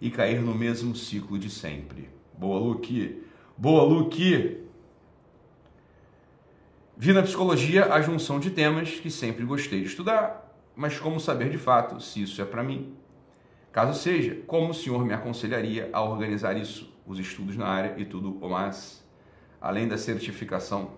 e 0.00 0.10
cair 0.10 0.40
no 0.40 0.54
mesmo 0.54 0.94
ciclo 0.94 1.38
de 1.38 1.50
sempre. 1.50 2.08
Boa, 2.36 2.58
Luke! 2.58 3.22
Boa, 3.56 3.82
Luke! 3.82 4.65
Vi 6.96 7.12
na 7.12 7.22
psicologia 7.22 7.92
a 7.92 8.00
junção 8.00 8.40
de 8.40 8.50
temas 8.50 8.90
que 9.00 9.10
sempre 9.10 9.44
gostei 9.44 9.80
de 9.80 9.86
estudar 9.86 10.46
mas 10.76 10.98
como 10.98 11.18
saber 11.18 11.48
de 11.48 11.56
fato 11.56 11.98
se 12.00 12.22
isso 12.22 12.40
é 12.42 12.44
para 12.44 12.62
mim? 12.62 12.94
Caso 13.72 13.98
seja, 13.98 14.36
como 14.46 14.70
o 14.70 14.74
senhor 14.74 15.04
me 15.06 15.14
aconselharia 15.14 15.88
a 15.90 16.02
organizar 16.02 16.54
isso, 16.54 16.94
os 17.06 17.18
estudos 17.18 17.56
na 17.56 17.66
área 17.66 17.94
e 17.96 18.04
tudo 18.04 18.38
o 18.44 18.50
mais, 18.50 19.02
além 19.58 19.88
da 19.88 19.96
certificação? 19.96 20.90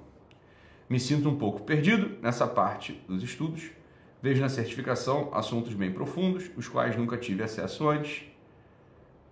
Me 0.91 0.99
sinto 0.99 1.29
um 1.29 1.39
pouco 1.39 1.63
perdido 1.63 2.19
nessa 2.21 2.47
parte 2.47 2.93
dos 3.07 3.23
estudos, 3.23 3.71
Vejo 4.21 4.41
na 4.41 4.49
certificação 4.49 5.31
assuntos 5.33 5.75
bem 5.75 5.93
profundos, 5.93 6.51
os 6.57 6.67
quais 6.67 6.97
nunca 6.97 7.17
tive 7.17 7.45
acesso 7.45 7.89
antes. 7.89 8.25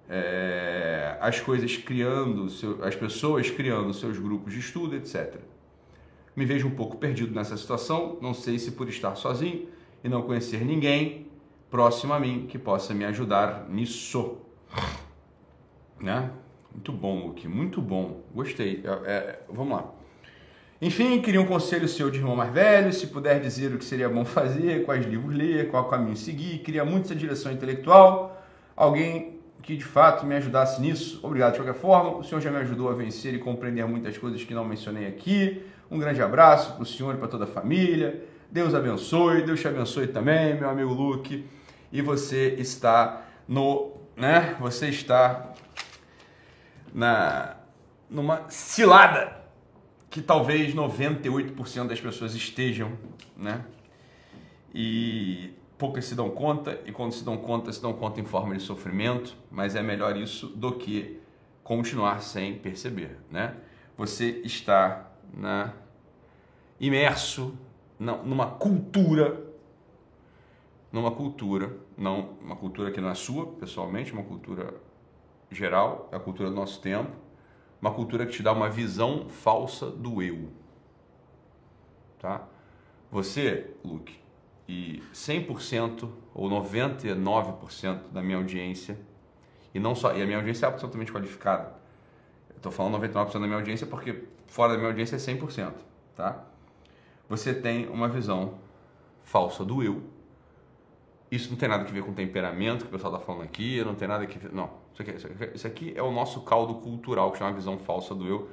É, 0.08 1.18
as 1.20 1.40
coisas 1.40 1.76
criando, 1.76 2.46
as 2.84 2.94
pessoas 2.94 3.50
criando 3.50 3.92
seus 3.92 4.16
grupos 4.16 4.52
de 4.52 4.60
estudo, 4.60 4.94
etc. 4.94 5.40
Me 6.36 6.44
vejo 6.44 6.68
um 6.68 6.70
pouco 6.70 6.98
perdido 6.98 7.34
nessa 7.34 7.56
situação, 7.56 8.18
não 8.20 8.34
sei 8.34 8.58
se 8.58 8.72
por 8.72 8.88
estar 8.88 9.16
sozinho 9.16 9.66
e 10.04 10.08
não 10.08 10.22
conhecer 10.22 10.62
ninguém 10.64 11.26
próximo 11.70 12.12
a 12.12 12.20
mim 12.20 12.46
que 12.46 12.58
possa 12.58 12.92
me 12.92 13.04
ajudar 13.06 13.66
nisso. 13.68 14.36
Né? 15.98 16.30
Muito 16.70 16.92
bom, 16.92 17.26
Luke, 17.26 17.48
muito 17.48 17.80
bom. 17.80 18.20
Gostei. 18.34 18.82
É, 18.84 19.10
é, 19.10 19.40
vamos 19.48 19.78
lá. 19.78 19.90
Enfim, 20.80 21.22
queria 21.22 21.40
um 21.40 21.46
conselho 21.46 21.88
seu 21.88 22.10
de 22.10 22.18
irmão 22.18 22.36
mais 22.36 22.52
velho, 22.52 22.92
se 22.92 23.06
puder 23.06 23.40
dizer 23.40 23.74
o 23.74 23.78
que 23.78 23.84
seria 23.84 24.10
bom 24.10 24.24
fazer, 24.26 24.84
quais 24.84 25.06
livros 25.06 25.34
ler, 25.34 25.70
qual 25.70 25.88
caminho 25.88 26.16
seguir. 26.16 26.58
Queria 26.58 26.84
muito 26.84 27.06
essa 27.06 27.14
direção 27.14 27.50
intelectual, 27.50 28.44
alguém 28.76 29.40
que 29.62 29.74
de 29.74 29.84
fato 29.84 30.26
me 30.26 30.34
ajudasse 30.34 30.80
nisso. 30.80 31.18
Obrigado 31.22 31.54
de 31.54 31.60
qualquer 31.60 31.80
forma. 31.80 32.18
O 32.18 32.22
senhor 32.22 32.42
já 32.42 32.50
me 32.50 32.58
ajudou 32.58 32.90
a 32.90 32.92
vencer 32.92 33.32
e 33.32 33.38
compreender 33.38 33.86
muitas 33.86 34.18
coisas 34.18 34.44
que 34.44 34.52
não 34.52 34.64
mencionei 34.64 35.06
aqui. 35.06 35.62
Um 35.90 35.98
grande 35.98 36.20
abraço 36.20 36.74
para 36.74 36.82
o 36.82 36.86
senhor 36.86 37.14
e 37.14 37.18
para 37.18 37.28
toda 37.28 37.44
a 37.44 37.46
família. 37.48 38.24
Deus 38.50 38.74
abençoe, 38.74 39.42
Deus 39.42 39.60
te 39.60 39.68
abençoe 39.68 40.08
também, 40.08 40.54
meu 40.54 40.68
amigo 40.68 40.92
Luke. 40.92 41.46
E 41.92 42.02
você 42.02 42.54
está 42.58 43.22
no, 43.46 43.92
né? 44.16 44.56
Você 44.60 44.88
está 44.88 45.52
na 46.92 47.56
numa 48.08 48.48
cilada 48.48 49.36
que 50.08 50.22
talvez 50.22 50.74
98% 50.74 51.88
das 51.88 52.00
pessoas 52.00 52.34
estejam, 52.34 52.92
né? 53.36 53.64
E 54.74 55.52
poucas 55.76 56.04
se 56.04 56.14
dão 56.14 56.30
conta, 56.30 56.80
e 56.86 56.92
quando 56.92 57.12
se 57.12 57.24
dão 57.24 57.36
conta, 57.36 57.72
se 57.72 57.82
dão 57.82 57.92
conta 57.92 58.20
em 58.20 58.24
forma 58.24 58.56
de 58.56 58.62
sofrimento, 58.62 59.36
mas 59.50 59.74
é 59.74 59.82
melhor 59.82 60.16
isso 60.16 60.46
do 60.48 60.72
que 60.72 61.20
continuar 61.62 62.22
sem 62.22 62.54
perceber, 62.54 63.18
né? 63.30 63.54
Você 63.96 64.40
está 64.44 65.10
né, 65.36 65.72
imerso 66.80 67.54
numa 67.98 68.46
cultura, 68.46 69.44
numa 70.90 71.10
cultura, 71.10 71.76
não 71.96 72.30
uma 72.40 72.56
cultura 72.56 72.90
que 72.90 73.00
não 73.00 73.10
é 73.10 73.14
sua, 73.14 73.46
pessoalmente, 73.46 74.12
uma 74.12 74.22
cultura 74.22 74.74
geral, 75.50 76.08
é 76.10 76.16
a 76.16 76.20
cultura 76.20 76.48
do 76.48 76.56
nosso 76.56 76.80
tempo, 76.80 77.12
uma 77.80 77.92
cultura 77.92 78.26
que 78.26 78.32
te 78.32 78.42
dá 78.42 78.52
uma 78.52 78.68
visão 78.68 79.28
falsa 79.28 79.90
do 79.90 80.22
eu. 80.22 80.48
Tá? 82.18 82.46
Você, 83.10 83.74
Luke, 83.84 84.18
e 84.68 85.02
100% 85.12 86.08
ou 86.34 86.50
99% 86.50 88.08
da 88.10 88.22
minha 88.22 88.36
audiência, 88.36 88.98
e 89.74 89.78
não 89.78 89.94
só, 89.94 90.14
e 90.16 90.22
a 90.22 90.26
minha 90.26 90.38
audiência 90.38 90.66
é 90.66 90.68
absolutamente 90.68 91.12
qualificada. 91.12 91.74
Estou 92.56 92.72
falando 92.72 92.98
99% 92.98 93.32
da 93.32 93.40
minha 93.40 93.56
audiência 93.56 93.86
porque 93.86 94.24
fora 94.46 94.72
da 94.72 94.78
minha 94.78 94.90
audiência 94.90 95.16
é 95.16 95.18
100%, 95.18 95.72
tá? 96.16 96.44
Você 97.28 97.54
tem 97.54 97.88
uma 97.88 98.08
visão 98.08 98.54
falsa 99.22 99.64
do 99.64 99.82
eu. 99.82 100.02
Isso 101.30 101.50
não 101.50 101.56
tem 101.56 101.68
nada 101.68 101.82
a 101.82 101.86
ver 101.86 102.02
com 102.02 102.12
temperamento 102.12 102.84
que 102.84 102.88
o 102.88 102.92
pessoal 102.92 103.12
está 103.12 103.24
falando 103.24 103.42
aqui, 103.42 103.82
não 103.84 103.94
tem 103.94 104.06
nada 104.06 104.24
a 104.24 104.26
ver. 104.26 104.52
Não, 104.52 104.70
isso 104.92 105.02
aqui, 105.02 105.10
isso, 105.10 105.26
aqui, 105.26 105.50
isso 105.54 105.66
aqui 105.66 105.92
é 105.96 106.02
o 106.02 106.12
nosso 106.12 106.40
caldo 106.42 106.74
cultural, 106.76 107.32
que 107.32 107.42
é 107.42 107.46
uma 107.46 107.52
visão 107.52 107.78
falsa 107.78 108.14
do 108.14 108.26
eu. 108.26 108.48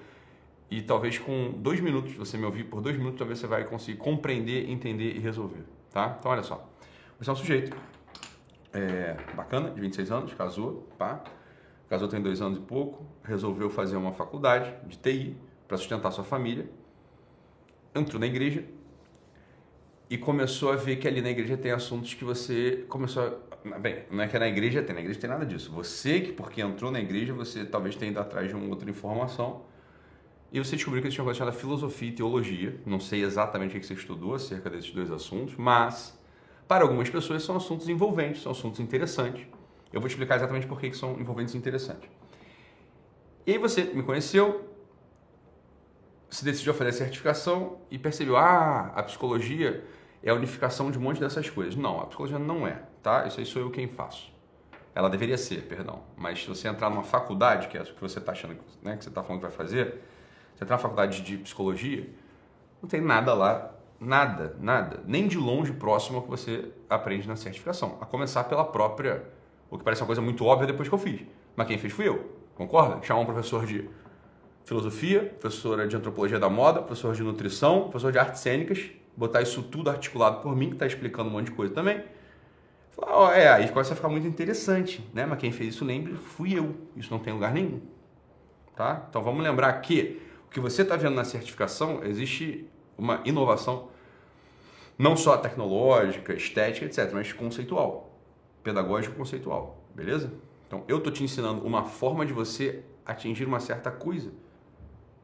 E 0.71 0.81
talvez 0.81 1.19
com 1.19 1.51
dois 1.57 1.79
minutos, 1.79 2.13
você 2.15 2.35
me 2.35 2.45
ouvir 2.45 2.63
por 2.63 2.81
dois 2.81 2.97
minutos, 2.97 3.19
talvez 3.19 3.37
você 3.37 3.45
vai 3.45 3.63
conseguir 3.63 3.99
compreender, 3.99 4.69
entender 4.69 5.15
e 5.15 5.19
resolver, 5.19 5.63
tá? 5.91 6.15
Então, 6.19 6.31
olha 6.31 6.41
só. 6.41 6.67
Você 7.19 7.29
é 7.29 7.33
um 7.33 7.35
sujeito 7.35 7.77
é, 8.73 9.15
bacana, 9.35 9.69
de 9.69 9.79
26 9.79 10.11
anos, 10.11 10.33
casou, 10.33 10.87
pá. 10.97 11.23
Casou 11.93 12.07
tem 12.07 12.19
dois 12.19 12.41
anos 12.41 12.57
e 12.57 12.61
pouco, 12.61 13.05
resolveu 13.23 13.69
fazer 13.69 13.95
uma 13.97 14.13
faculdade 14.13 14.73
de 14.87 14.97
TI 14.97 15.37
para 15.67 15.77
sustentar 15.77 16.09
sua 16.09 16.23
família. 16.23 16.67
Entrou 17.93 18.19
na 18.19 18.25
igreja, 18.25 18.65
e 20.09 20.17
começou 20.17 20.71
a 20.71 20.75
ver 20.75 20.95
que 20.95 21.07
ali 21.07 21.21
na 21.21 21.29
igreja 21.29 21.55
tem 21.55 21.71
assuntos 21.71 22.15
que 22.15 22.25
você 22.25 22.83
começou 22.89 23.39
a... 23.63 23.77
Bem, 23.77 24.05
não 24.09 24.23
é 24.23 24.27
que 24.27 24.35
é 24.35 24.39
na 24.39 24.47
igreja 24.47 24.81
tem, 24.81 24.95
na 24.95 25.01
igreja 25.01 25.19
tem 25.19 25.29
nada 25.29 25.45
disso. 25.45 25.71
Você 25.71 26.19
que, 26.21 26.31
porque 26.31 26.61
entrou 26.61 26.89
na 26.89 26.99
igreja, 26.99 27.31
você 27.31 27.63
talvez 27.63 27.95
tenha 27.95 28.09
ido 28.09 28.19
atrás 28.19 28.47
de 28.47 28.55
uma 28.55 28.67
outra 28.69 28.89
informação 28.89 29.61
e 30.51 30.57
você 30.57 30.75
descobriu 30.75 31.03
que 31.03 31.09
tinha 31.09 31.21
uma 31.21 31.25
coisa 31.25 31.37
chamada 31.37 31.55
filosofia 31.55 32.09
e 32.09 32.11
teologia. 32.11 32.81
Não 32.87 32.99
sei 32.99 33.23
exatamente 33.23 33.77
o 33.77 33.79
que 33.79 33.85
você 33.85 33.93
estudou 33.93 34.33
acerca 34.33 34.67
desses 34.67 34.89
dois 34.89 35.11
assuntos, 35.11 35.53
mas 35.57 36.19
para 36.67 36.85
algumas 36.85 37.07
pessoas 37.07 37.43
são 37.43 37.55
assuntos 37.55 37.87
envolventes, 37.87 38.41
são 38.41 38.51
assuntos 38.51 38.79
interessantes. 38.79 39.45
Eu 39.93 40.01
vou 40.01 40.07
explicar 40.07 40.35
exatamente 40.35 40.67
por 40.67 40.79
que 40.79 40.91
são 40.93 41.19
envolventes 41.19 41.53
e 41.53 41.57
interessantes. 41.57 42.09
E 43.45 43.51
aí 43.53 43.57
você 43.57 43.83
me 43.83 44.03
conheceu, 44.03 44.69
se 46.29 46.43
decidiu 46.43 46.73
a 46.73 46.75
fazer 46.75 46.89
a 46.89 46.93
certificação 46.93 47.77
e 47.91 47.99
percebeu, 47.99 48.35
ah, 48.35 48.91
a 48.95 49.03
psicologia 49.03 49.85
é 50.23 50.31
a 50.31 50.33
unificação 50.33 50.89
de 50.89 50.97
um 50.97 51.01
monte 51.01 51.19
dessas 51.19 51.49
coisas. 51.49 51.75
Não, 51.75 51.99
a 51.99 52.07
psicologia 52.07 52.39
não 52.39 52.67
é, 52.67 52.81
tá? 53.03 53.27
Isso 53.27 53.39
aí 53.39 53.45
sou 53.45 53.61
eu 53.61 53.69
quem 53.69 53.87
faço. 53.87 54.33
Ela 54.95 55.09
deveria 55.09 55.37
ser, 55.37 55.63
perdão. 55.63 56.03
Mas 56.15 56.41
se 56.41 56.47
você 56.47 56.67
entrar 56.67 56.89
numa 56.89 57.03
faculdade, 57.03 57.67
que 57.67 57.77
é 57.77 57.81
o 57.81 57.85
que 57.85 58.01
você 58.01 58.19
está 58.19 58.31
achando 58.31 58.57
né, 58.81 58.97
que 58.97 59.03
você 59.03 59.09
está 59.09 59.23
falando 59.23 59.41
que 59.41 59.47
vai 59.47 59.55
fazer, 59.55 60.01
você 60.55 60.63
entrar 60.63 60.77
na 60.77 60.81
faculdade 60.81 61.21
de 61.21 61.37
psicologia, 61.37 62.09
não 62.81 62.87
tem 62.87 63.01
nada 63.01 63.33
lá, 63.33 63.73
nada, 63.99 64.55
nada, 64.59 65.01
nem 65.05 65.27
de 65.27 65.37
longe 65.37 65.73
próximo 65.73 66.17
ao 66.17 66.23
que 66.23 66.29
você 66.29 66.71
aprende 66.89 67.27
na 67.27 67.35
certificação. 67.35 67.97
A 68.01 68.05
começar 68.05 68.43
pela 68.45 68.63
própria, 68.63 69.23
o 69.73 69.77
que 69.79 69.83
parece 69.83 70.01
uma 70.03 70.05
coisa 70.05 70.21
muito 70.21 70.45
óbvia 70.45 70.67
depois 70.67 70.87
que 70.87 70.93
eu 70.93 70.99
fiz. 70.99 71.21
Mas 71.55 71.67
quem 71.67 71.79
fez 71.79 71.91
fui 71.91 72.07
eu, 72.07 72.31
concorda? 72.53 73.01
Chamar 73.01 73.21
um 73.21 73.25
professor 73.25 73.65
de 73.65 73.89
filosofia, 74.63 75.35
professora 75.39 75.87
de 75.87 75.95
antropologia 75.95 76.39
da 76.39 76.47
moda, 76.47 76.79
professor 76.79 77.15
de 77.15 77.23
nutrição, 77.23 77.89
professor 77.89 78.11
de 78.11 78.19
artes 78.19 78.39
cênicas, 78.39 78.91
botar 79.17 79.41
isso 79.41 79.63
tudo 79.63 79.89
articulado 79.89 80.41
por 80.41 80.55
mim, 80.55 80.67
que 80.67 80.75
está 80.75 80.85
explicando 80.85 81.29
um 81.29 81.31
monte 81.31 81.45
de 81.45 81.53
coisa 81.53 81.73
também. 81.73 82.03
Falar, 82.91 83.17
ó, 83.17 83.31
é, 83.31 83.47
aí 83.47 83.67
começa 83.69 83.93
a 83.93 83.95
ficar 83.95 84.09
muito 84.09 84.27
interessante, 84.27 85.03
né? 85.11 85.25
Mas 85.25 85.39
quem 85.39 85.51
fez 85.51 85.73
isso, 85.73 85.83
lembre, 85.83 86.13
fui 86.13 86.55
eu. 86.55 86.75
Isso 86.95 87.11
não 87.11 87.17
tem 87.17 87.33
lugar 87.33 87.51
nenhum. 87.51 87.81
Tá? 88.75 89.07
Então 89.09 89.23
vamos 89.23 89.43
lembrar 89.43 89.73
que 89.81 90.21
o 90.45 90.51
que 90.51 90.59
você 90.59 90.83
está 90.83 90.95
vendo 90.95 91.15
na 91.15 91.23
certificação, 91.23 92.03
existe 92.03 92.67
uma 92.95 93.21
inovação 93.25 93.87
não 94.99 95.17
só 95.17 95.35
tecnológica, 95.37 96.33
estética, 96.33 96.85
etc., 96.85 97.11
mas 97.11 97.33
conceitual, 97.33 98.12
pedagógico 98.63 99.15
conceitual, 99.15 99.83
beleza? 99.93 100.31
Então 100.67 100.83
eu 100.87 100.97
estou 100.97 101.11
te 101.11 101.23
ensinando 101.23 101.65
uma 101.65 101.83
forma 101.83 102.25
de 102.25 102.33
você 102.33 102.83
atingir 103.05 103.45
uma 103.45 103.59
certa 103.59 103.91
coisa 103.91 104.31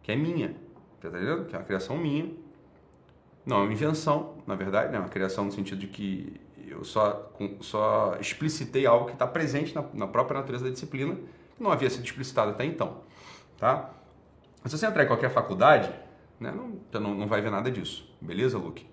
que 0.04 0.12
é 0.12 0.16
minha, 0.16 0.56
tá 1.00 1.08
entendendo? 1.08 1.46
Que 1.46 1.56
é 1.56 1.60
uma 1.60 1.66
criação 1.66 1.98
minha, 1.98 2.32
não 3.46 3.58
é 3.58 3.64
uma 3.64 3.74
invenção, 3.74 4.38
na 4.46 4.56
verdade, 4.56 4.92
né? 4.92 4.98
é 4.98 5.00
uma 5.00 5.10
criação 5.10 5.46
no 5.46 5.52
sentido 5.52 5.80
de 5.80 5.88
que 5.88 6.40
eu 6.68 6.84
só, 6.84 7.32
só 7.62 8.16
explicitei 8.20 8.86
algo 8.86 9.08
que 9.08 9.14
está 9.14 9.26
presente 9.26 9.74
na, 9.74 9.84
na, 9.94 10.08
própria 10.08 10.40
natureza 10.40 10.66
da 10.66 10.70
disciplina, 10.70 11.16
que 11.16 11.64
não 11.64 11.72
havia 11.72 11.90
sido 11.90 12.06
explicitado 12.06 12.52
até 12.52 12.64
então. 12.66 13.02
Tá? 13.58 13.90
Mas 14.62 14.72
se 14.72 14.78
você 14.78 14.86
entrar 14.86 15.04
em 15.04 15.08
qualquer 15.08 15.32
faculdade, 15.32 15.92
né, 16.40 16.52
não, 16.52 16.80
não, 17.00 17.16
não 17.16 17.28
vai 17.28 17.42
ver 17.42 17.50
nada 17.50 17.72
disso. 17.72 18.08
Beleza, 18.22 18.58
Luke? 18.58 18.86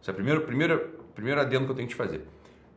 Esse 0.00 0.10
é 0.10 0.12
o 0.12 0.14
primeiro, 0.14 0.40
primeiro, 0.42 0.78
primeiro 1.14 1.40
adendo 1.40 1.66
que 1.66 1.70
eu 1.72 1.76
tenho 1.76 1.88
que 1.88 1.94
te 1.94 1.98
fazer. 1.98 2.26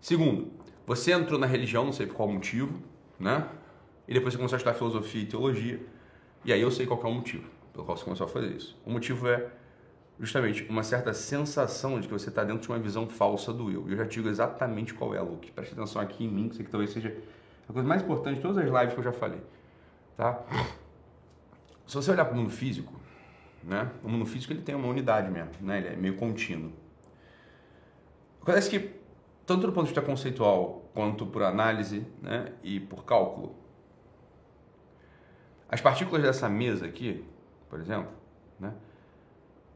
Segundo, 0.01 0.51
você 0.85 1.11
entrou 1.11 1.39
na 1.39 1.47
religião, 1.47 1.85
não 1.85 1.93
sei 1.93 2.05
por 2.05 2.15
qual 2.15 2.29
motivo, 2.29 2.79
né? 3.19 3.47
E 4.07 4.13
depois 4.13 4.33
você 4.33 4.37
começou 4.37 4.55
a 4.55 4.57
estudar 4.57 4.73
filosofia 4.75 5.21
e 5.21 5.25
teologia. 5.25 5.79
E 6.43 6.53
aí 6.53 6.61
eu 6.61 6.69
sei 6.69 6.85
qual 6.85 7.01
é 7.03 7.07
o 7.07 7.11
motivo 7.13 7.55
pelo 7.75 7.85
qual 7.85 7.97
você 7.97 8.05
começou 8.05 8.25
a 8.25 8.29
fazer 8.29 8.55
isso. 8.55 8.77
O 8.85 8.89
motivo 8.89 9.27
é 9.27 9.49
justamente 10.17 10.65
uma 10.69 10.81
certa 10.81 11.13
sensação 11.13 11.99
de 11.99 12.07
que 12.07 12.13
você 12.13 12.29
está 12.29 12.43
dentro 12.43 12.61
de 12.61 12.69
uma 12.69 12.79
visão 12.79 13.07
falsa 13.07 13.51
do 13.51 13.69
eu. 13.69 13.89
Eu 13.89 13.97
já 13.97 14.05
digo 14.05 14.29
exatamente 14.29 14.93
qual 14.93 15.13
é, 15.13 15.19
Luke. 15.19 15.51
Preste 15.51 15.73
atenção 15.73 16.01
aqui 16.01 16.23
em 16.23 16.29
mim, 16.29 16.47
que 16.47 16.63
que 16.63 16.69
talvez 16.69 16.91
seja 16.91 17.13
a 17.67 17.73
coisa 17.73 17.87
mais 17.87 18.01
importante 18.01 18.37
de 18.37 18.41
todas 18.41 18.57
as 18.57 18.65
lives 18.65 18.93
que 18.93 18.99
eu 18.99 19.03
já 19.03 19.11
falei. 19.11 19.41
Tá? 20.15 20.41
Se 21.85 21.95
você 21.95 22.11
olhar 22.11 22.23
para 22.23 22.33
o 22.33 22.37
mundo 22.37 22.49
físico, 22.49 22.93
né? 23.61 23.91
o 24.01 24.07
mundo 24.07 24.25
físico 24.25 24.53
ele 24.53 24.61
tem 24.61 24.73
uma 24.73 24.87
unidade 24.87 25.29
mesmo, 25.29 25.51
né? 25.59 25.79
ele 25.79 25.87
é 25.89 25.95
meio 25.97 26.15
contínuo. 26.15 26.71
Acontece 28.41 28.69
que, 28.69 28.91
tanto 29.45 29.67
do 29.67 29.73
ponto 29.73 29.83
de 29.85 29.93
vista 29.93 30.01
conceitual 30.01 30.89
quanto 30.93 31.25
por 31.25 31.43
análise 31.43 32.05
né? 32.21 32.53
e 32.63 32.79
por 32.79 33.05
cálculo, 33.05 33.55
as 35.69 35.81
partículas 35.81 36.23
dessa 36.23 36.47
mesa 36.49 36.85
aqui, 36.85 37.23
por 37.69 37.79
exemplo, 37.79 38.11
né? 38.59 38.73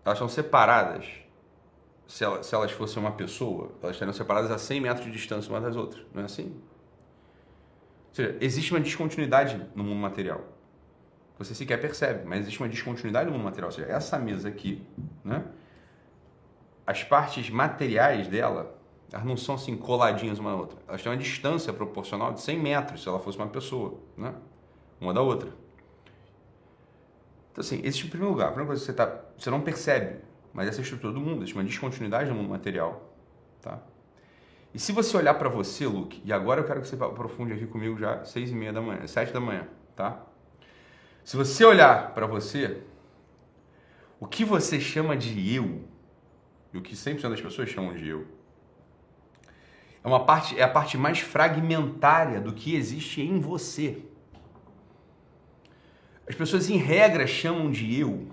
elas 0.05 0.17
são 0.17 0.29
separadas. 0.29 1.07
Se 2.07 2.23
elas, 2.23 2.45
se 2.45 2.55
elas 2.55 2.71
fossem 2.71 3.01
uma 3.01 3.11
pessoa, 3.11 3.71
elas 3.83 3.95
estariam 3.95 4.13
separadas 4.13 4.49
a 4.49 4.57
100 4.57 4.81
metros 4.81 5.05
de 5.05 5.11
distância 5.11 5.51
umas 5.51 5.61
das 5.61 5.75
outras. 5.75 6.03
Não 6.13 6.23
é 6.23 6.25
assim? 6.25 6.59
Ou 8.09 8.15
seja, 8.15 8.37
existe 8.41 8.71
uma 8.71 8.79
descontinuidade 8.79 9.63
no 9.75 9.83
mundo 9.83 9.99
material. 9.99 10.43
Você 11.37 11.53
sequer 11.53 11.79
percebe, 11.79 12.25
mas 12.27 12.41
existe 12.41 12.59
uma 12.59 12.67
descontinuidade 12.67 13.27
no 13.27 13.33
mundo 13.33 13.43
material. 13.43 13.69
Ou 13.69 13.71
seja, 13.71 13.87
essa 13.87 14.17
mesa 14.17 14.49
aqui, 14.49 14.83
né? 15.23 15.45
as 16.85 17.03
partes 17.03 17.51
materiais 17.51 18.27
dela, 18.27 18.78
Elas 19.11 19.25
não 19.25 19.35
são 19.35 19.55
assim 19.55 19.75
coladinhas 19.75 20.39
uma 20.39 20.51
na 20.51 20.57
outra. 20.57 20.77
Elas 20.87 21.01
têm 21.01 21.11
uma 21.11 21.17
distância 21.17 21.73
proporcional 21.73 22.31
de 22.31 22.41
100 22.41 22.59
metros 22.59 23.03
se 23.03 23.09
ela 23.09 23.19
fosse 23.19 23.37
uma 23.37 23.47
pessoa, 23.47 23.99
né? 24.15 24.35
Uma 25.01 25.13
da 25.13 25.21
outra. 25.21 25.49
Então, 27.51 27.61
assim, 27.61 27.81
esse 27.83 28.05
em 28.05 28.09
primeiro 28.09 28.31
lugar. 28.31 28.49
A 28.49 28.51
primeira 28.51 28.67
coisa 28.67 28.81
que 28.81 28.85
você, 28.85 28.93
tá, 28.93 29.21
você 29.37 29.49
não 29.49 29.61
percebe, 29.61 30.19
mas 30.53 30.67
essa 30.67 30.77
é 30.77 30.81
a 30.81 30.83
estrutura 30.83 31.13
do 31.13 31.19
mundo, 31.19 31.37
existe 31.37 31.55
uma 31.55 31.63
descontinuidade 31.63 32.29
no 32.29 32.35
mundo 32.35 32.49
material, 32.49 33.13
tá? 33.61 33.79
E 34.73 34.79
se 34.79 34.91
você 34.91 35.17
olhar 35.17 35.33
para 35.33 35.49
você, 35.49 35.87
Luke, 35.87 36.21
e 36.23 36.31
agora 36.31 36.61
eu 36.61 36.65
quero 36.65 36.81
que 36.81 36.87
você 36.87 36.95
aprofunde 36.95 37.53
aqui 37.53 37.65
comigo 37.65 37.97
já 37.97 38.23
seis 38.23 38.51
e 38.51 38.55
meia 38.55 38.71
da 38.71 38.81
manhã, 38.81 39.05
sete 39.07 39.33
da 39.33 39.39
manhã, 39.39 39.67
tá? 39.95 40.23
Se 41.23 41.35
você 41.35 41.65
olhar 41.65 42.13
para 42.13 42.27
você, 42.27 42.81
o 44.19 44.27
que 44.27 44.45
você 44.45 44.79
chama 44.79 45.17
de 45.17 45.55
eu, 45.55 45.83
e 46.71 46.77
o 46.77 46.81
que 46.81 46.95
100% 46.95 47.29
das 47.29 47.41
pessoas 47.41 47.69
chamam 47.69 47.95
de 47.95 48.07
eu, 48.07 48.27
é 50.03 50.07
uma 50.07 50.25
parte 50.25 50.57
é 50.59 50.63
a 50.63 50.69
parte 50.69 50.97
mais 50.97 51.19
fragmentária 51.19 52.39
do 52.39 52.53
que 52.53 52.75
existe 52.75 53.21
em 53.21 53.39
você. 53.39 54.03
As 56.27 56.35
pessoas 56.35 56.69
em 56.69 56.77
regra 56.77 57.25
chamam 57.25 57.71
de 57.71 57.99
eu 57.99 58.27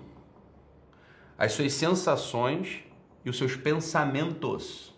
as 1.37 1.51
suas 1.51 1.73
sensações 1.73 2.83
e 3.23 3.29
os 3.29 3.37
seus 3.37 3.55
pensamentos. 3.55 4.93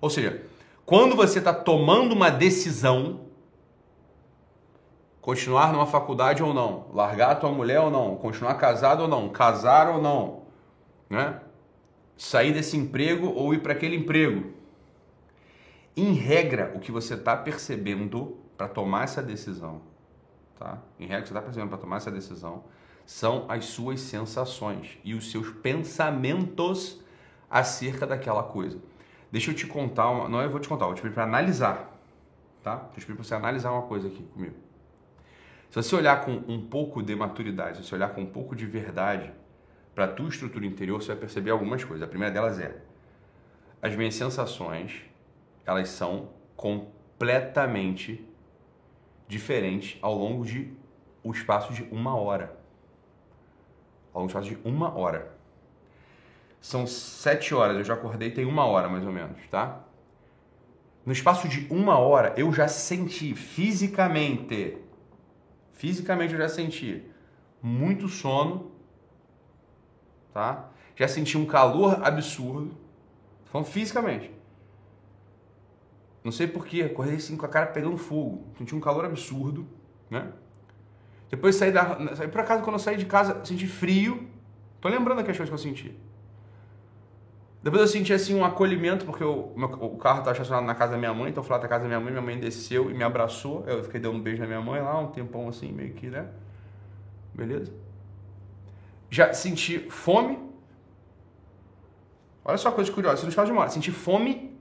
Ou 0.00 0.10
seja, 0.10 0.42
quando 0.84 1.14
você 1.14 1.38
está 1.38 1.52
tomando 1.52 2.12
uma 2.12 2.30
decisão, 2.30 3.26
continuar 5.20 5.72
numa 5.72 5.86
faculdade 5.86 6.42
ou 6.42 6.52
não, 6.52 6.86
largar 6.92 7.32
a 7.32 7.36
tua 7.36 7.52
mulher 7.52 7.80
ou 7.80 7.90
não, 7.90 8.16
continuar 8.16 8.54
casado 8.54 9.02
ou 9.02 9.08
não, 9.08 9.28
casar 9.28 9.90
ou 9.90 10.02
não, 10.02 10.42
né? 11.08 11.40
sair 12.16 12.52
desse 12.52 12.76
emprego 12.76 13.32
ou 13.32 13.54
ir 13.54 13.60
para 13.60 13.72
aquele 13.72 13.96
emprego. 13.96 14.57
Em 15.98 16.12
regra, 16.12 16.70
o 16.76 16.78
que 16.78 16.92
você 16.92 17.14
está 17.14 17.36
percebendo 17.36 18.38
para 18.56 18.68
tomar 18.68 19.02
essa 19.02 19.20
decisão, 19.20 19.82
tá? 20.56 20.78
Em 20.96 21.06
regra, 21.08 21.18
o 21.18 21.22
que 21.22 21.28
você 21.28 21.34
está 21.34 21.42
percebendo 21.42 21.70
para 21.70 21.78
tomar 21.78 21.96
essa 21.96 22.08
decisão 22.08 22.62
são 23.04 23.46
as 23.48 23.64
suas 23.64 23.98
sensações 23.98 24.96
e 25.02 25.12
os 25.12 25.28
seus 25.28 25.50
pensamentos 25.50 27.02
acerca 27.50 28.06
daquela 28.06 28.44
coisa. 28.44 28.78
Deixa 29.32 29.50
eu 29.50 29.56
te 29.56 29.66
contar, 29.66 30.08
uma, 30.10 30.28
não 30.28 30.40
eu 30.40 30.48
vou 30.48 30.60
te 30.60 30.68
contar, 30.68 30.84
eu 30.84 30.90
vou 30.90 30.94
te 30.94 31.02
pedir 31.02 31.14
para 31.14 31.24
analisar, 31.24 32.00
tá? 32.62 32.76
Vou 32.76 32.90
te 32.90 33.00
pedir 33.04 33.16
para 33.16 33.24
você 33.24 33.34
analisar 33.34 33.72
uma 33.72 33.82
coisa 33.82 34.06
aqui 34.06 34.22
comigo. 34.22 34.54
Se 35.68 35.82
você 35.82 35.96
olhar 35.96 36.24
com 36.24 36.30
um 36.46 36.64
pouco 36.64 37.02
de 37.02 37.16
maturidade, 37.16 37.78
se 37.78 37.88
você 37.88 37.96
olhar 37.96 38.10
com 38.10 38.20
um 38.20 38.30
pouco 38.30 38.54
de 38.54 38.66
verdade 38.66 39.32
para 39.96 40.04
a 40.04 40.08
tua 40.08 40.28
estrutura 40.28 40.64
interior, 40.64 41.02
você 41.02 41.08
vai 41.08 41.16
perceber 41.16 41.50
algumas 41.50 41.82
coisas. 41.82 42.06
A 42.06 42.08
primeira 42.08 42.32
delas 42.32 42.60
é 42.60 42.80
as 43.82 43.96
minhas 43.96 44.14
sensações, 44.14 45.07
elas 45.68 45.90
são 45.90 46.30
completamente 46.56 48.26
diferentes 49.28 49.98
ao 50.00 50.16
longo 50.16 50.42
de 50.42 50.72
o 51.22 51.30
espaço 51.30 51.74
de 51.74 51.82
uma 51.92 52.16
hora. 52.16 52.58
Ao 54.14 54.22
longo 54.22 54.32
do 54.32 54.38
espaço 54.38 54.48
de 54.48 54.66
uma 54.66 54.96
hora. 54.96 55.36
São 56.58 56.86
sete 56.86 57.54
horas, 57.54 57.76
eu 57.76 57.84
já 57.84 57.92
acordei 57.92 58.30
tem 58.30 58.46
uma 58.46 58.64
hora 58.64 58.88
mais 58.88 59.04
ou 59.04 59.12
menos, 59.12 59.38
tá? 59.50 59.84
No 61.04 61.12
espaço 61.12 61.46
de 61.46 61.66
uma 61.70 61.98
hora, 61.98 62.32
eu 62.38 62.50
já 62.50 62.66
senti 62.66 63.34
fisicamente, 63.34 64.78
fisicamente 65.72 66.32
eu 66.32 66.40
já 66.40 66.48
senti 66.48 67.04
muito 67.62 68.08
sono, 68.08 68.72
tá? 70.32 70.70
Já 70.96 71.06
senti 71.06 71.36
um 71.36 71.44
calor 71.44 72.02
absurdo, 72.02 72.74
falando 73.44 73.66
fisicamente. 73.66 74.37
Não 76.28 76.32
sei 76.32 76.46
porquê, 76.46 76.82
acordei 76.82 77.16
assim 77.16 77.38
com 77.38 77.46
a 77.46 77.48
cara 77.48 77.68
pegando 77.68 77.96
fogo, 77.96 78.44
senti 78.58 78.74
um 78.74 78.80
calor 78.80 79.06
absurdo, 79.06 79.66
né? 80.10 80.30
Depois 81.30 81.56
saí 81.56 81.72
da. 81.72 81.96
Por 82.30 82.40
acaso, 82.42 82.62
quando 82.62 82.74
eu 82.74 82.78
saí 82.78 82.98
de 82.98 83.06
casa, 83.06 83.42
senti 83.46 83.66
frio. 83.66 84.28
Tô 84.78 84.90
lembrando 84.90 85.20
aqui 85.20 85.30
as 85.30 85.36
coisas 85.38 85.48
que 85.48 85.54
eu 85.54 85.72
senti. 85.72 85.96
Depois 87.62 87.80
eu 87.80 87.88
senti 87.88 88.12
assim 88.12 88.34
um 88.34 88.44
acolhimento, 88.44 89.06
porque 89.06 89.24
o, 89.24 89.54
meu, 89.56 89.68
o 89.68 89.96
carro 89.96 90.18
estava 90.18 90.32
estacionado 90.32 90.66
na 90.66 90.74
casa 90.74 90.92
da 90.92 90.98
minha 90.98 91.14
mãe, 91.14 91.30
então 91.30 91.42
eu 91.42 91.46
fui 91.46 91.56
lá 91.56 91.62
da 91.62 91.66
casa 91.66 91.84
da 91.84 91.88
minha 91.88 91.98
mãe, 91.98 92.10
minha 92.10 92.22
mãe 92.22 92.38
desceu 92.38 92.90
e 92.90 92.94
me 92.94 93.02
abraçou. 93.02 93.64
Eu 93.66 93.82
fiquei 93.82 93.98
dando 93.98 94.16
um 94.16 94.20
beijo 94.20 94.42
na 94.42 94.46
minha 94.46 94.60
mãe 94.60 94.82
lá, 94.82 95.00
um 95.00 95.08
tempão 95.08 95.48
assim, 95.48 95.72
meio 95.72 95.94
que, 95.94 96.08
né? 96.08 96.28
Beleza? 97.32 97.72
Já 99.08 99.32
senti 99.32 99.78
fome. 99.88 100.38
Olha 102.44 102.58
só 102.58 102.70
coisa 102.70 102.92
curiosa, 102.92 103.16
isso 103.16 103.24
não 103.24 103.32
faz 103.32 103.48
de 103.48 103.52
uma 103.54 103.66
Senti 103.68 103.90
fome. 103.90 104.57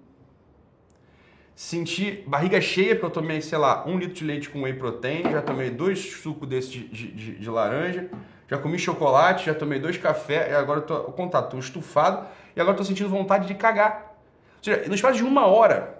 Senti 1.57 2.23
barriga 2.27 2.61
cheia, 2.61 2.93
porque 2.93 3.07
eu 3.07 3.09
tomei, 3.09 3.41
sei 3.41 3.57
lá, 3.57 3.83
um 3.87 3.97
litro 3.97 4.13
de 4.13 4.23
leite 4.23 4.47
com 4.47 4.61
whey 4.61 4.75
protein, 4.75 5.23
já 5.23 5.41
tomei 5.41 5.71
dois 5.71 5.97
sucos 5.97 6.47
desses 6.47 6.69
de, 6.69 6.87
de, 6.87 7.39
de, 7.39 7.49
laranja, 7.49 8.11
já 8.47 8.59
comi 8.59 8.77
chocolate, 8.77 9.47
já 9.47 9.55
tomei 9.55 9.79
dois 9.79 9.97
cafés, 9.97 10.51
e 10.51 10.53
agora 10.53 10.81
eu 10.81 10.85
tô, 10.85 10.99
contato, 11.13 11.49
tô 11.49 11.57
estufado 11.57 12.27
e 12.55 12.61
agora 12.61 12.75
estou 12.75 12.85
sentindo 12.85 13.09
vontade 13.09 13.47
de 13.47 13.55
cagar. 13.55 14.19
Ou 14.57 14.63
seja, 14.63 14.87
no 14.87 14.93
espaço 14.93 15.17
de 15.17 15.23
uma 15.23 15.47
hora, 15.47 15.99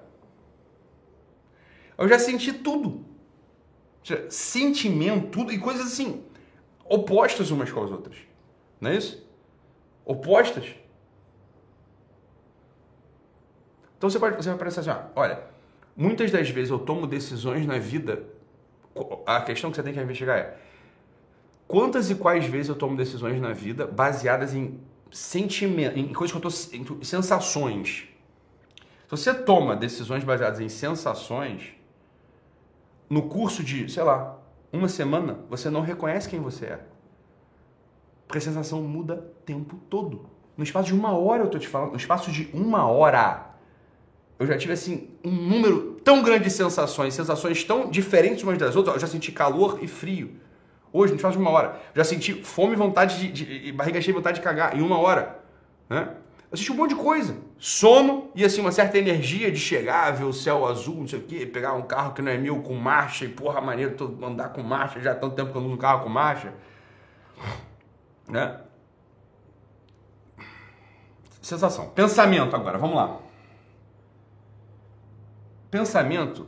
eu 1.98 2.08
já 2.08 2.20
senti 2.20 2.54
tudo. 2.54 2.89
Ou 2.89 4.06
seja, 4.06 4.28
sentimento, 4.30 5.30
tudo, 5.30 5.52
e 5.52 5.58
coisas 5.58 5.88
assim, 5.88 6.24
opostas 6.86 7.50
umas 7.50 7.72
com 7.72 7.84
as 7.84 7.89
outras. 7.89 8.15
Não 8.80 8.91
é 8.91 8.96
isso? 8.96 9.28
Opostas. 10.06 10.67
Então 13.97 14.10
você, 14.10 14.19
pode, 14.19 14.36
você 14.36 14.49
vai 14.49 14.57
pensar 14.57 14.81
assim, 14.81 14.89
ó, 14.89 14.97
olha, 15.15 15.39
muitas 15.95 16.31
das 16.31 16.49
vezes 16.49 16.69
eu 16.69 16.79
tomo 16.79 17.07
decisões 17.07 17.65
na 17.65 17.79
vida, 17.79 18.23
a 19.25 19.41
questão 19.41 19.69
que 19.69 19.75
você 19.75 19.83
tem 19.83 19.93
que 19.93 19.99
investigar 19.99 20.38
é, 20.38 20.57
quantas 21.67 22.10
e 22.10 22.15
quais 22.15 22.45
vezes 22.45 22.69
eu 22.69 22.75
tomo 22.75 22.95
decisões 22.95 23.41
na 23.41 23.53
vida 23.53 23.88
baseadas 23.88 24.53
em 24.53 24.79
sentimento, 25.12 25.97
em 25.97 26.13
coisas 26.13 26.38
que 26.38 26.45
eu 26.45 26.79
em 26.79 27.03
sensações. 27.03 28.07
Se 29.05 29.12
você 29.12 29.33
toma 29.33 29.75
decisões 29.75 30.23
baseadas 30.23 30.60
em 30.60 30.69
sensações, 30.69 31.73
no 33.10 33.23
curso 33.23 33.63
de, 33.63 33.89
sei 33.89 34.03
lá, 34.03 34.38
uma 34.71 34.89
semana, 34.89 35.39
você 35.49 35.69
não 35.69 35.81
reconhece 35.81 36.27
quem 36.27 36.39
você 36.39 36.65
é. 36.65 36.79
Porque 38.27 38.39
a 38.39 38.41
sensação 38.41 38.81
muda 38.81 39.15
o 39.15 39.43
tempo 39.45 39.77
todo. 39.89 40.25
No 40.57 40.63
espaço 40.63 40.88
de 40.88 40.93
uma 40.93 41.17
hora, 41.17 41.43
eu 41.43 41.49
tô 41.49 41.57
te 41.57 41.67
falando, 41.67 41.91
no 41.91 41.97
espaço 41.97 42.31
de 42.31 42.49
uma 42.53 42.86
hora, 42.86 43.55
eu 44.39 44.45
já 44.45 44.58
tive 44.58 44.73
assim 44.73 45.10
um 45.23 45.32
número 45.32 46.00
tão 46.04 46.21
grande 46.21 46.45
de 46.45 46.52
sensações, 46.52 47.13
sensações 47.13 47.63
tão 47.63 47.89
diferentes 47.89 48.43
umas 48.43 48.58
das 48.58 48.76
outras. 48.76 48.95
Eu 48.95 49.02
já 49.02 49.08
senti 49.08 49.32
calor 49.32 49.80
e 49.82 49.88
frio. 49.88 50.36
Hoje, 50.93 51.15
final 51.17 51.32
de 51.32 51.38
uma 51.38 51.50
hora. 51.50 51.80
Já 51.95 52.04
senti 52.04 52.34
fome 52.43 52.73
e 52.73 52.76
vontade 52.76 53.32
de, 53.32 53.62
de, 53.62 53.71
barriga 53.71 54.00
cheia 54.02 54.15
vontade 54.15 54.38
de 54.38 54.43
cagar 54.43 54.78
em 54.78 54.82
uma 54.82 54.97
hora. 55.00 55.39
Né? 55.89 56.10
Eu 56.52 56.58
senti 56.58 56.71
um 56.71 56.76
monte 56.76 56.91
de 56.91 56.95
coisa. 56.95 57.36
Sono 57.58 58.30
e 58.36 58.45
assim, 58.45 58.62
uma 58.62 58.71
certa 58.71 58.97
energia 58.97 59.52
de 59.52 59.60
chegar, 59.60 60.12
ver 60.12 60.23
o 60.23 60.32
céu 60.32 60.65
azul, 60.67 60.97
não 60.97 61.08
sei 61.08 61.19
o 61.19 61.23
quê, 61.23 61.45
pegar 61.45 61.73
um 61.73 61.82
carro 61.82 62.13
que 62.13 62.21
não 62.21 62.32
é 62.32 62.38
meu 62.38 62.62
com 62.62 62.76
marcha 62.76 63.26
e 63.26 63.30
porra, 63.30 63.60
maneiro, 63.60 63.95
tô, 63.95 64.06
andar 64.23 64.50
com 64.50 64.62
marcha, 64.62 65.02
já 65.02 65.12
há 65.12 65.15
tanto 65.15 65.36
tempo 65.36 65.52
que 65.52 65.58
eu 65.58 65.62
não 65.62 65.69
uso 65.69 65.78
carro 65.78 66.04
com 66.04 66.10
marcha. 66.10 66.54
Né? 68.28 68.60
Sensação. 71.41 71.89
Pensamento 71.89 72.56
agora, 72.56 72.78
vamos 72.78 72.95
lá. 72.95 73.27
Pensamento, 75.69 76.47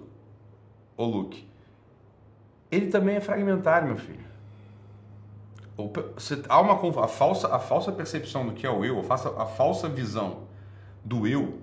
ô 0.95 1.05
Luke, 1.05 1.47
ele 2.71 2.87
também 2.87 3.15
é 3.15 3.21
fragmentário, 3.21 3.87
meu 3.87 3.97
filho 3.97 4.29
há 6.49 6.59
uma 6.59 7.03
a 7.03 7.07
falsa, 7.07 7.53
a 7.53 7.59
falsa 7.59 7.91
percepção 7.91 8.45
do 8.45 8.53
que 8.53 8.65
é 8.65 8.69
o 8.69 8.83
eu, 8.83 8.99
a 8.99 9.03
falsa, 9.03 9.29
a 9.41 9.45
falsa 9.45 9.87
visão 9.87 10.43
do 11.03 11.25
eu, 11.25 11.59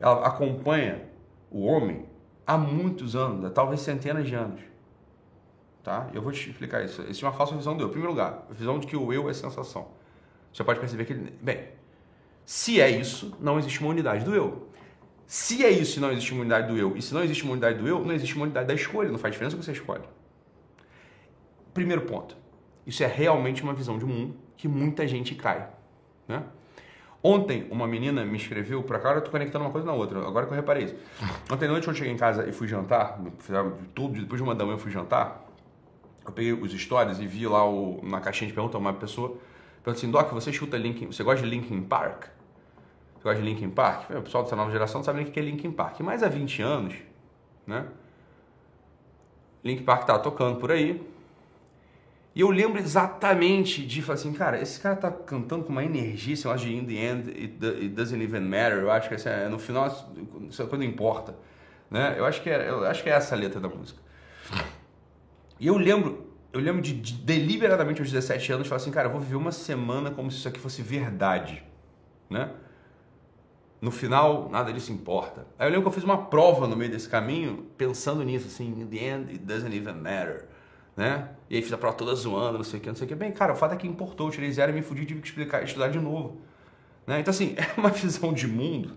ela 0.00 0.26
acompanha 0.26 1.02
o 1.50 1.64
homem 1.64 2.06
há 2.46 2.58
muitos 2.58 3.14
anos, 3.14 3.52
talvez 3.52 3.80
centenas 3.80 4.26
de 4.26 4.34
anos. 4.34 4.60
Tá? 5.82 6.08
Eu 6.12 6.22
vou 6.22 6.32
te 6.32 6.48
explicar 6.50 6.84
isso. 6.84 7.02
Isso 7.02 7.24
é 7.24 7.28
uma 7.28 7.34
falsa 7.34 7.56
visão 7.56 7.76
do 7.76 7.82
eu. 7.82 7.88
Em 7.88 7.90
primeiro 7.90 8.12
lugar, 8.12 8.46
a 8.48 8.52
visão 8.52 8.78
de 8.78 8.86
que 8.86 8.96
o 8.96 9.12
eu 9.12 9.28
é 9.28 9.34
sensação. 9.34 9.88
Você 10.52 10.62
pode 10.62 10.78
perceber 10.78 11.04
que 11.04 11.12
ele. 11.12 11.36
Bem, 11.40 11.68
se 12.44 12.80
é 12.80 12.88
isso, 12.88 13.36
não 13.40 13.58
existe 13.58 13.80
uma 13.80 13.90
unidade 13.90 14.24
do 14.24 14.34
eu. 14.34 14.68
Se 15.26 15.64
é 15.64 15.70
isso 15.70 15.98
e 15.98 16.00
não 16.00 16.10
existe 16.10 16.32
uma 16.32 16.40
unidade 16.42 16.68
do 16.68 16.76
eu, 16.76 16.96
e 16.96 17.02
se 17.02 17.14
não 17.14 17.22
existe 17.22 17.42
uma 17.42 17.52
unidade 17.52 17.78
do 17.78 17.88
eu, 17.88 18.04
não 18.04 18.12
existe 18.12 18.34
uma 18.34 18.44
unidade 18.44 18.68
da 18.68 18.74
escolha. 18.74 19.10
Não 19.10 19.18
faz 19.18 19.32
diferença 19.32 19.56
o 19.56 19.58
que 19.58 19.64
você 19.64 19.72
escolhe. 19.72 20.04
Primeiro 21.72 22.02
ponto. 22.02 22.36
Isso 22.86 23.02
é 23.02 23.06
realmente 23.06 23.62
uma 23.62 23.72
visão 23.72 23.98
de 23.98 24.04
mundo 24.04 24.36
que 24.56 24.68
muita 24.68 25.06
gente 25.06 25.34
cai. 25.34 25.68
Né? 26.28 26.42
Ontem, 27.22 27.66
uma 27.70 27.86
menina 27.86 28.24
me 28.24 28.36
escreveu, 28.36 28.82
por 28.82 28.96
acaso 28.96 29.18
eu 29.18 29.22
tô 29.22 29.30
conectando 29.30 29.64
uma 29.64 29.70
coisa 29.70 29.86
na 29.86 29.92
outra, 29.92 30.18
agora 30.26 30.44
que 30.44 30.52
eu 30.52 30.56
reparei 30.56 30.84
isso. 30.84 30.96
Ontem 31.50 31.66
à 31.66 31.68
noite, 31.68 31.86
eu 31.86 31.94
cheguei 31.94 32.12
em 32.12 32.16
casa 32.16 32.48
e 32.48 32.52
fui 32.52 32.66
jantar, 32.66 33.20
tudo, 33.94 34.20
depois 34.20 34.40
de 34.40 34.42
uma 34.42 34.56
da 34.56 34.64
manhã 34.64 34.74
eu 34.74 34.78
fui 34.78 34.90
jantar, 34.90 35.46
eu 36.26 36.32
peguei 36.32 36.52
os 36.52 36.72
stories 36.72 37.20
e 37.20 37.26
vi 37.26 37.46
lá 37.46 37.64
o, 37.64 38.00
na 38.02 38.20
caixinha 38.20 38.48
de 38.48 38.54
pergunta 38.54 38.76
uma 38.76 38.92
pessoa, 38.92 39.38
perguntou 39.84 39.92
assim, 39.92 40.10
Doc, 40.10 40.32
você 40.32 40.50
escuta 40.50 40.76
Linkin, 40.76 41.06
você 41.06 41.22
gosta 41.22 41.44
de 41.44 41.48
Linkin 41.48 41.82
Park? 41.82 42.24
Você 43.22 43.28
gosta 43.28 43.40
de 43.40 43.48
Linkin 43.48 43.70
Park? 43.70 44.10
O 44.10 44.22
pessoal 44.22 44.42
dessa 44.42 44.56
nova 44.56 44.72
geração 44.72 44.98
não 44.98 45.04
sabe 45.04 45.20
nem 45.20 45.28
o 45.28 45.30
que 45.30 45.38
é 45.38 45.42
Linkin 45.42 45.70
Park. 45.70 46.00
Mas 46.00 46.24
há 46.24 46.28
20 46.28 46.60
anos, 46.60 46.94
né? 47.64 47.86
Linkin 49.62 49.84
Park 49.84 50.04
tava 50.04 50.18
tocando 50.18 50.58
por 50.58 50.72
aí. 50.72 51.00
E 52.34 52.40
eu 52.40 52.50
lembro 52.50 52.80
exatamente 52.80 53.86
de 53.86 54.02
falar 54.02 54.14
assim, 54.14 54.32
cara, 54.32 54.60
esse 54.60 54.80
cara 54.80 54.96
tá 54.96 55.08
cantando 55.08 55.64
com 55.64 55.70
uma 55.70 55.84
energia, 55.84 56.34
sei 56.34 56.50
lá, 56.50 56.56
de 56.56 56.74
In 56.74 56.84
the 56.84 56.94
End, 56.94 57.30
it, 57.30 57.88
doesn't 57.90 58.20
even 58.20 58.40
matter. 58.40 58.78
Eu 58.78 58.90
acho 58.90 59.08
que 59.08 59.28
é, 59.28 59.48
no 59.48 59.58
final, 59.58 59.86
isso 60.48 60.60
é 60.60 60.66
quando 60.66 60.82
importa. 60.82 61.36
Né? 61.88 62.16
Eu, 62.18 62.24
acho 62.24 62.42
que 62.42 62.50
é, 62.50 62.70
eu 62.70 62.84
acho 62.84 63.04
que 63.04 63.08
é 63.08 63.12
essa 63.12 63.36
a 63.36 63.38
letra 63.38 63.60
da 63.60 63.68
música. 63.68 64.00
E 65.60 65.68
eu 65.68 65.78
lembro, 65.78 66.26
eu 66.52 66.58
lembro 66.58 66.82
de, 66.82 66.92
de 66.92 67.14
deliberadamente 67.14 68.00
aos 68.00 68.10
17 68.10 68.52
anos 68.52 68.66
falar 68.66 68.80
assim, 68.80 68.90
cara, 68.90 69.06
eu 69.06 69.12
vou 69.12 69.20
viver 69.20 69.36
uma 69.36 69.52
semana 69.52 70.10
como 70.10 70.28
se 70.28 70.38
isso 70.38 70.48
aqui 70.48 70.58
fosse 70.58 70.82
verdade. 70.82 71.62
Né? 72.28 72.50
No 73.82 73.90
final, 73.90 74.48
nada 74.48 74.72
disso 74.72 74.92
importa. 74.92 75.46
Aí 75.58 75.66
eu 75.66 75.70
lembro 75.70 75.82
que 75.82 75.88
eu 75.88 75.92
fiz 75.92 76.04
uma 76.04 76.26
prova 76.26 76.66
no 76.66 76.74
meio 76.74 76.90
desse 76.90 77.08
caminho, 77.08 77.66
pensando 77.76 78.22
nisso, 78.22 78.46
assim, 78.46 78.68
in 78.80 78.86
the 78.86 79.04
end, 79.04 79.30
it 79.32 79.40
doesn't 79.40 79.76
even 79.76 79.94
matter 79.94 80.46
né? 80.96 81.30
E 81.48 81.56
aí 81.56 81.62
fiz 81.62 81.72
a 81.72 81.78
prova 81.78 81.96
toda 81.96 82.14
zoando, 82.14 82.58
não 82.58 82.64
sei 82.64 82.78
o 82.78 82.82
que, 82.82 82.88
não 82.88 82.96
sei 82.96 83.06
o 83.06 83.08
que. 83.08 83.14
Bem, 83.14 83.32
cara, 83.32 83.52
o 83.52 83.56
fato 83.56 83.74
é 83.74 83.76
que 83.76 83.86
importou, 83.86 84.28
eu 84.28 84.32
tirei 84.32 84.50
zero 84.52 84.72
e 84.72 84.74
me 84.74 84.82
fudi, 84.82 85.04
tive 85.04 85.20
que 85.20 85.28
explicar, 85.28 85.62
estudar 85.62 85.88
de 85.88 85.98
novo. 85.98 86.40
Né? 87.06 87.20
Então, 87.20 87.30
assim, 87.30 87.54
é 87.58 87.80
uma 87.80 87.90
visão 87.90 88.32
de 88.32 88.46
mundo 88.46 88.96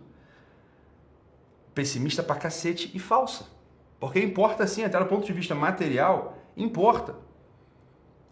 pessimista 1.74 2.24
pra 2.24 2.36
cacete 2.36 2.91
e 2.93 3.00
falsa. 3.00 3.45
Porque 4.00 4.19
importa 4.19 4.65
sim, 4.67 4.84
até 4.84 5.00
do 5.00 5.06
ponto 5.06 5.26
de 5.26 5.34
vista 5.34 5.56
material, 5.56 6.38
importa. 6.56 7.15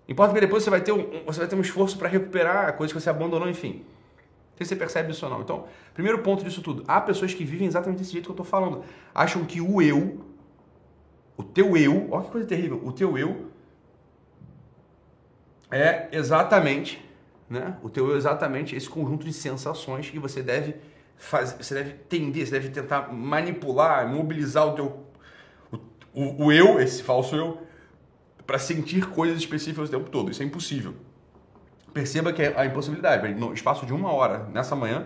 Importa 0.07 0.33
porque 0.33 0.45
depois 0.45 0.63
você 0.63 0.69
vai 0.69 0.81
ter 0.81 0.91
um, 0.91 1.23
você 1.25 1.39
vai 1.39 1.47
ter 1.47 1.55
um 1.55 1.61
esforço 1.61 1.97
para 1.97 2.09
recuperar 2.09 2.67
a 2.67 2.73
coisa 2.73 2.93
que 2.93 2.99
você 2.99 3.09
abandonou, 3.09 3.49
enfim. 3.49 3.85
Se 4.55 4.65
você 4.65 4.75
percebe 4.75 5.11
isso 5.11 5.25
ou 5.25 5.31
não. 5.31 5.41
Então, 5.41 5.65
primeiro 5.93 6.19
ponto 6.19 6.43
disso 6.43 6.61
tudo. 6.61 6.83
Há 6.87 7.01
pessoas 7.01 7.33
que 7.33 7.43
vivem 7.43 7.67
exatamente 7.67 7.99
desse 7.99 8.11
jeito 8.11 8.25
que 8.25 8.31
eu 8.31 8.33
estou 8.33 8.45
falando. 8.45 8.83
Acham 9.13 9.43
que 9.45 9.59
o 9.59 9.81
eu, 9.81 10.23
o 11.35 11.43
teu 11.43 11.75
eu, 11.75 12.09
olha 12.11 12.25
que 12.25 12.31
coisa 12.31 12.47
terrível, 12.47 12.81
o 12.83 12.91
teu 12.91 13.17
eu 13.17 13.47
é 15.71 16.07
exatamente, 16.11 17.03
né? 17.49 17.77
O 17.81 17.89
teu 17.89 18.13
é 18.13 18.17
exatamente 18.17 18.75
esse 18.75 18.87
conjunto 18.87 19.25
de 19.25 19.33
sensações 19.33 20.09
que 20.09 20.19
você 20.19 20.43
deve 20.43 20.75
fazer, 21.17 21.63
você 21.63 21.73
deve 21.73 21.93
tender, 21.93 22.45
você 22.45 22.51
deve 22.51 22.69
tentar 22.69 23.11
manipular, 23.11 24.07
mobilizar 24.07 24.67
o 24.67 24.73
teu 24.73 25.03
o, 25.71 25.77
o, 26.13 26.45
o 26.45 26.51
eu, 26.51 26.79
esse 26.79 27.01
falso 27.01 27.35
eu, 27.35 27.57
para 28.45 28.59
sentir 28.59 29.09
coisas 29.09 29.37
específicas 29.39 29.89
o 29.89 29.91
tempo 29.91 30.09
todo. 30.11 30.29
Isso 30.29 30.43
é 30.43 30.45
impossível. 30.45 30.93
Perceba 31.93 32.33
que 32.33 32.41
é 32.41 32.59
a 32.59 32.65
impossibilidade. 32.65 33.33
No 33.35 33.53
espaço 33.53 33.85
de 33.85 33.93
uma 33.93 34.11
hora, 34.11 34.47
nessa 34.51 34.75
manhã, 34.75 35.05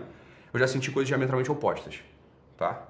eu 0.52 0.58
já 0.58 0.66
senti 0.66 0.90
coisas 0.90 1.08
diametralmente 1.08 1.50
opostas. 1.50 2.00
Tá? 2.56 2.88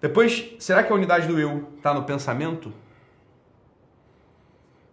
Depois, 0.00 0.56
será 0.58 0.82
que 0.82 0.92
a 0.92 0.94
unidade 0.94 1.26
do 1.26 1.38
eu 1.38 1.68
está 1.76 1.94
no 1.94 2.04
pensamento? 2.04 2.72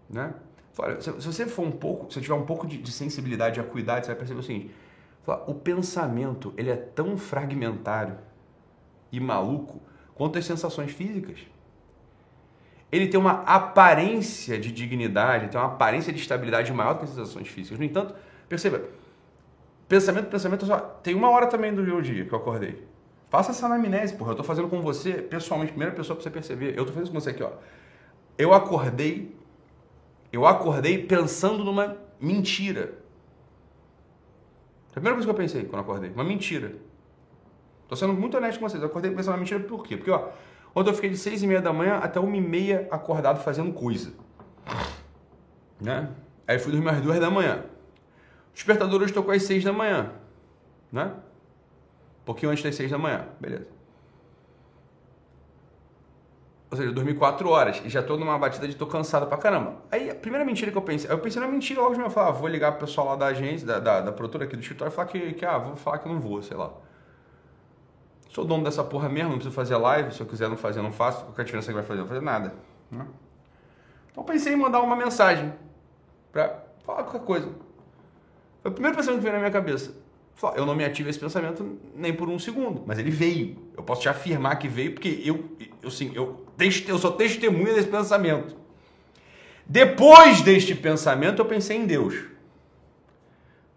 Né? 0.09 0.33
Olha, 0.77 1.01
se, 1.01 1.09
você 1.11 1.45
for 1.45 1.65
um 1.65 1.71
pouco, 1.71 2.11
se 2.13 2.21
tiver 2.21 2.35
um 2.35 2.45
pouco 2.45 2.67
de, 2.67 2.77
de 2.77 2.91
sensibilidade, 2.91 3.59
acuidade, 3.59 4.05
você 4.05 4.11
vai 4.11 4.17
perceber 4.17 4.39
o 4.39 4.43
seguinte: 4.43 4.71
o 5.47 5.53
pensamento 5.53 6.53
ele 6.57 6.69
é 6.69 6.75
tão 6.75 7.17
fragmentário 7.17 8.17
e 9.11 9.19
maluco 9.19 9.81
quanto 10.13 10.37
as 10.37 10.45
sensações 10.45 10.91
físicas. 10.91 11.39
Ele 12.95 13.07
tem 13.07 13.19
uma 13.19 13.43
aparência 13.43 14.57
de 14.57 14.71
dignidade, 14.71 15.49
tem 15.49 15.59
uma 15.59 15.67
aparência 15.67 16.13
de 16.13 16.19
estabilidade 16.19 16.71
maior 16.71 16.93
do 16.93 16.99
que 16.99 17.03
as 17.05 17.09
sensações 17.11 17.47
físicas. 17.47 17.77
No 17.77 17.85
entanto, 17.85 18.15
perceba, 18.47 18.81
pensamento, 19.87 20.27
pensamento, 20.27 20.65
só 20.65 20.79
tem 20.79 21.13
uma 21.13 21.29
hora 21.29 21.47
também 21.47 21.73
do 21.73 21.83
meu 21.83 22.01
dia 22.01 22.25
que 22.25 22.33
eu 22.33 22.37
acordei. 22.37 22.83
Faça 23.29 23.51
essa 23.51 23.65
anamnese, 23.65 24.15
porra. 24.15 24.31
Eu 24.31 24.35
tô 24.35 24.43
fazendo 24.43 24.69
com 24.69 24.81
você, 24.81 25.13
pessoalmente, 25.13 25.71
primeira 25.71 25.93
pessoa 25.93 26.15
pra 26.15 26.23
você 26.23 26.29
perceber. 26.29 26.77
Eu 26.77 26.85
tô 26.85 26.93
fazendo 26.93 27.11
com 27.11 27.19
você 27.19 27.31
aqui, 27.31 27.43
ó. 27.43 27.51
Eu 28.37 28.53
acordei 28.53 29.35
eu 30.35 30.45
acordei 30.45 30.97
pensando 30.97 31.63
numa 31.63 31.97
mentira. 32.19 32.93
A 34.89 34.93
primeira 34.95 35.15
coisa 35.15 35.25
que 35.25 35.31
eu 35.31 35.35
pensei 35.35 35.63
quando 35.63 35.81
acordei, 35.81 36.11
uma 36.11 36.25
mentira. 36.25 36.73
Tô 37.87 37.95
sendo 37.95 38.13
muito 38.13 38.35
honesto 38.35 38.59
com 38.59 38.67
vocês. 38.67 38.83
Eu 38.83 38.89
acordei 38.89 39.11
pensando 39.11 39.33
uma 39.33 39.37
mentira 39.37 39.61
por 39.61 39.85
quê? 39.85 39.95
Porque, 39.95 40.11
ó, 40.11 40.29
ontem 40.75 40.89
eu 40.89 40.93
fiquei 40.93 41.09
de 41.09 41.17
seis 41.17 41.41
e 41.41 41.47
meia 41.47 41.61
da 41.61 41.73
manhã 41.73 41.97
até 41.97 42.19
uma 42.19 42.35
e 42.35 42.41
meia 42.41 42.87
acordado 42.91 43.41
fazendo 43.41 43.71
coisa. 43.73 44.13
Né? 45.79 46.09
Aí 46.47 46.59
fui 46.59 46.71
dormir 46.71 46.89
às 46.89 47.01
duas 47.01 47.19
da 47.19 47.29
manhã. 47.29 47.65
O 48.51 48.53
despertador 48.53 49.01
hoje 49.01 49.13
tocou 49.13 49.33
às 49.33 49.43
seis 49.43 49.63
da 49.63 49.73
manhã. 49.73 50.11
Né? 50.91 51.11
Um 52.21 52.25
pouquinho 52.25 52.51
antes 52.51 52.63
das 52.63 52.75
seis 52.75 52.91
da 52.91 52.97
manhã. 52.97 53.27
Beleza. 53.39 53.75
Ou 56.75 56.77
seja, 56.77 56.89
eu 56.89 56.93
dormi 56.93 57.13
4 57.13 57.47
horas 57.47 57.81
e 57.85 57.89
já 57.89 58.03
tô 58.03 58.17
numa 58.17 58.37
batida 58.37 58.67
de 58.67 58.75
tô 58.75 58.85
cansado 58.85 59.27
pra 59.27 59.37
caramba. 59.37 59.77
Aí 59.89 60.09
a 60.09 60.15
primeira 60.15 60.43
mentira 60.43 60.71
que 60.71 60.77
eu 60.77 60.81
pensei, 60.81 61.09
eu 61.09 61.19
pensei 61.19 61.41
na 61.41 61.47
mentira 61.47 61.79
logo 61.81 61.93
de 61.93 62.01
eu 62.01 62.09
falei, 62.09 62.29
ah, 62.29 62.33
vou 62.33 62.47
ligar 62.49 62.71
pro 62.73 62.85
pessoal 62.85 63.07
lá 63.07 63.15
da 63.15 63.27
agência, 63.27 63.65
da, 63.65 63.79
da, 63.79 64.01
da 64.01 64.11
produtora 64.11 64.43
aqui 64.43 64.55
do 64.55 64.61
escritório 64.61 64.91
e 64.91 64.95
falar 64.95 65.07
que, 65.07 65.33
que, 65.33 65.45
ah, 65.45 65.57
vou 65.57 65.75
falar 65.77 65.99
que 65.99 66.09
não 66.09 66.19
vou, 66.19 66.41
sei 66.41 66.57
lá. 66.57 66.73
Sou 68.35 68.43
dono 68.43 68.65
dessa 68.65 68.83
porra 68.83 69.07
mesmo, 69.07 69.29
não 69.29 69.37
preciso 69.37 69.55
fazer 69.55 69.77
live, 69.77 70.13
se 70.13 70.19
eu 70.19 70.25
quiser 70.25 70.49
não 70.49 70.57
fazer, 70.57 70.81
não 70.81 70.91
faço, 70.91 71.23
qualquer 71.23 71.45
diferença 71.45 71.69
que 71.69 71.73
vai 71.73 71.83
fazer, 71.83 72.01
não 72.01 72.05
vai 72.05 72.17
fazer 72.17 72.25
nada. 72.25 72.53
Né? 72.91 73.07
Então 74.11 74.25
pensei 74.25 74.51
em 74.51 74.57
mandar 74.57 74.81
uma 74.81 74.93
mensagem 74.93 75.53
pra 76.33 76.61
falar 76.85 77.03
qualquer 77.03 77.25
coisa. 77.25 77.49
Foi 78.61 78.71
o 78.71 78.73
primeiro 78.73 78.97
pensamento 78.97 79.19
que 79.19 79.23
veio 79.23 79.35
na 79.35 79.39
minha 79.39 79.51
cabeça. 79.51 79.95
Eu 80.53 80.65
não 80.65 80.75
me 80.75 80.83
ativo 80.83 81.07
esse 81.07 81.17
pensamento 81.17 81.79
nem 81.95 82.13
por 82.13 82.27
um 82.27 82.37
segundo, 82.37 82.83
mas 82.85 82.99
ele 82.99 83.09
veio. 83.09 83.55
Eu 83.73 83.83
posso 83.83 84.01
te 84.01 84.09
afirmar 84.09 84.57
que 84.57 84.67
veio 84.67 84.91
porque 84.91 85.21
eu, 85.23 85.51
eu, 85.81 85.89
sim, 85.89 86.11
eu, 86.13 86.45
eu 86.89 86.99
sou 86.99 87.13
testemunha 87.13 87.73
desse 87.73 87.87
pensamento. 87.87 88.53
Depois 89.65 90.41
deste 90.41 90.75
pensamento, 90.75 91.41
eu 91.41 91.45
pensei 91.45 91.77
em 91.77 91.85
Deus. 91.85 92.25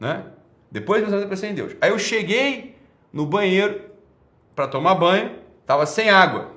Né? 0.01 0.25
Depois 0.69 1.01
do 1.01 1.05
pensamento, 1.05 1.27
eu 1.27 1.31
pensei 1.31 1.51
em 1.51 1.55
Deus. 1.55 1.77
Aí 1.81 1.91
eu 1.91 1.99
cheguei 2.01 2.75
no 3.13 3.25
banheiro 3.25 3.88
para 4.59 4.67
tomar 4.67 4.97
banho, 4.97 5.37
estava 5.61 5.87
sem 5.87 6.11
água. 6.11 6.49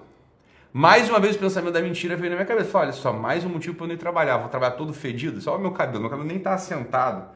Mais 0.74 1.08
uma 1.08 1.20
vez 1.20 1.36
o 1.36 1.40
pensamento 1.40 1.74
da 1.74 1.82
mentira 1.84 2.16
veio 2.16 2.32
na 2.32 2.36
minha 2.36 2.48
cabeça. 2.48 2.72
Falei, 2.72 2.88
olha 2.88 2.98
só, 2.98 3.14
mais 3.14 3.46
um 3.46 3.50
motivo 3.50 3.76
para 3.76 3.84
eu 3.84 3.88
não 3.90 3.94
ir 3.94 4.00
trabalhar. 4.00 4.38
Vou 4.38 4.50
trabalhar 4.50 4.72
todo 4.72 4.92
fedido. 4.92 5.40
Só 5.40 5.56
o 5.56 5.60
meu 5.60 5.70
cabelo. 5.70 6.00
Meu 6.00 6.10
cabelo 6.10 6.28
nem 6.28 6.38
está 6.38 6.56
assentado. 6.56 7.28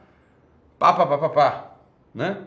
Pá, 0.76 0.92
pá, 0.92 1.06
pá, 1.06 1.18
pá, 1.18 1.28
pá. 1.28 1.70
Né? 2.12 2.38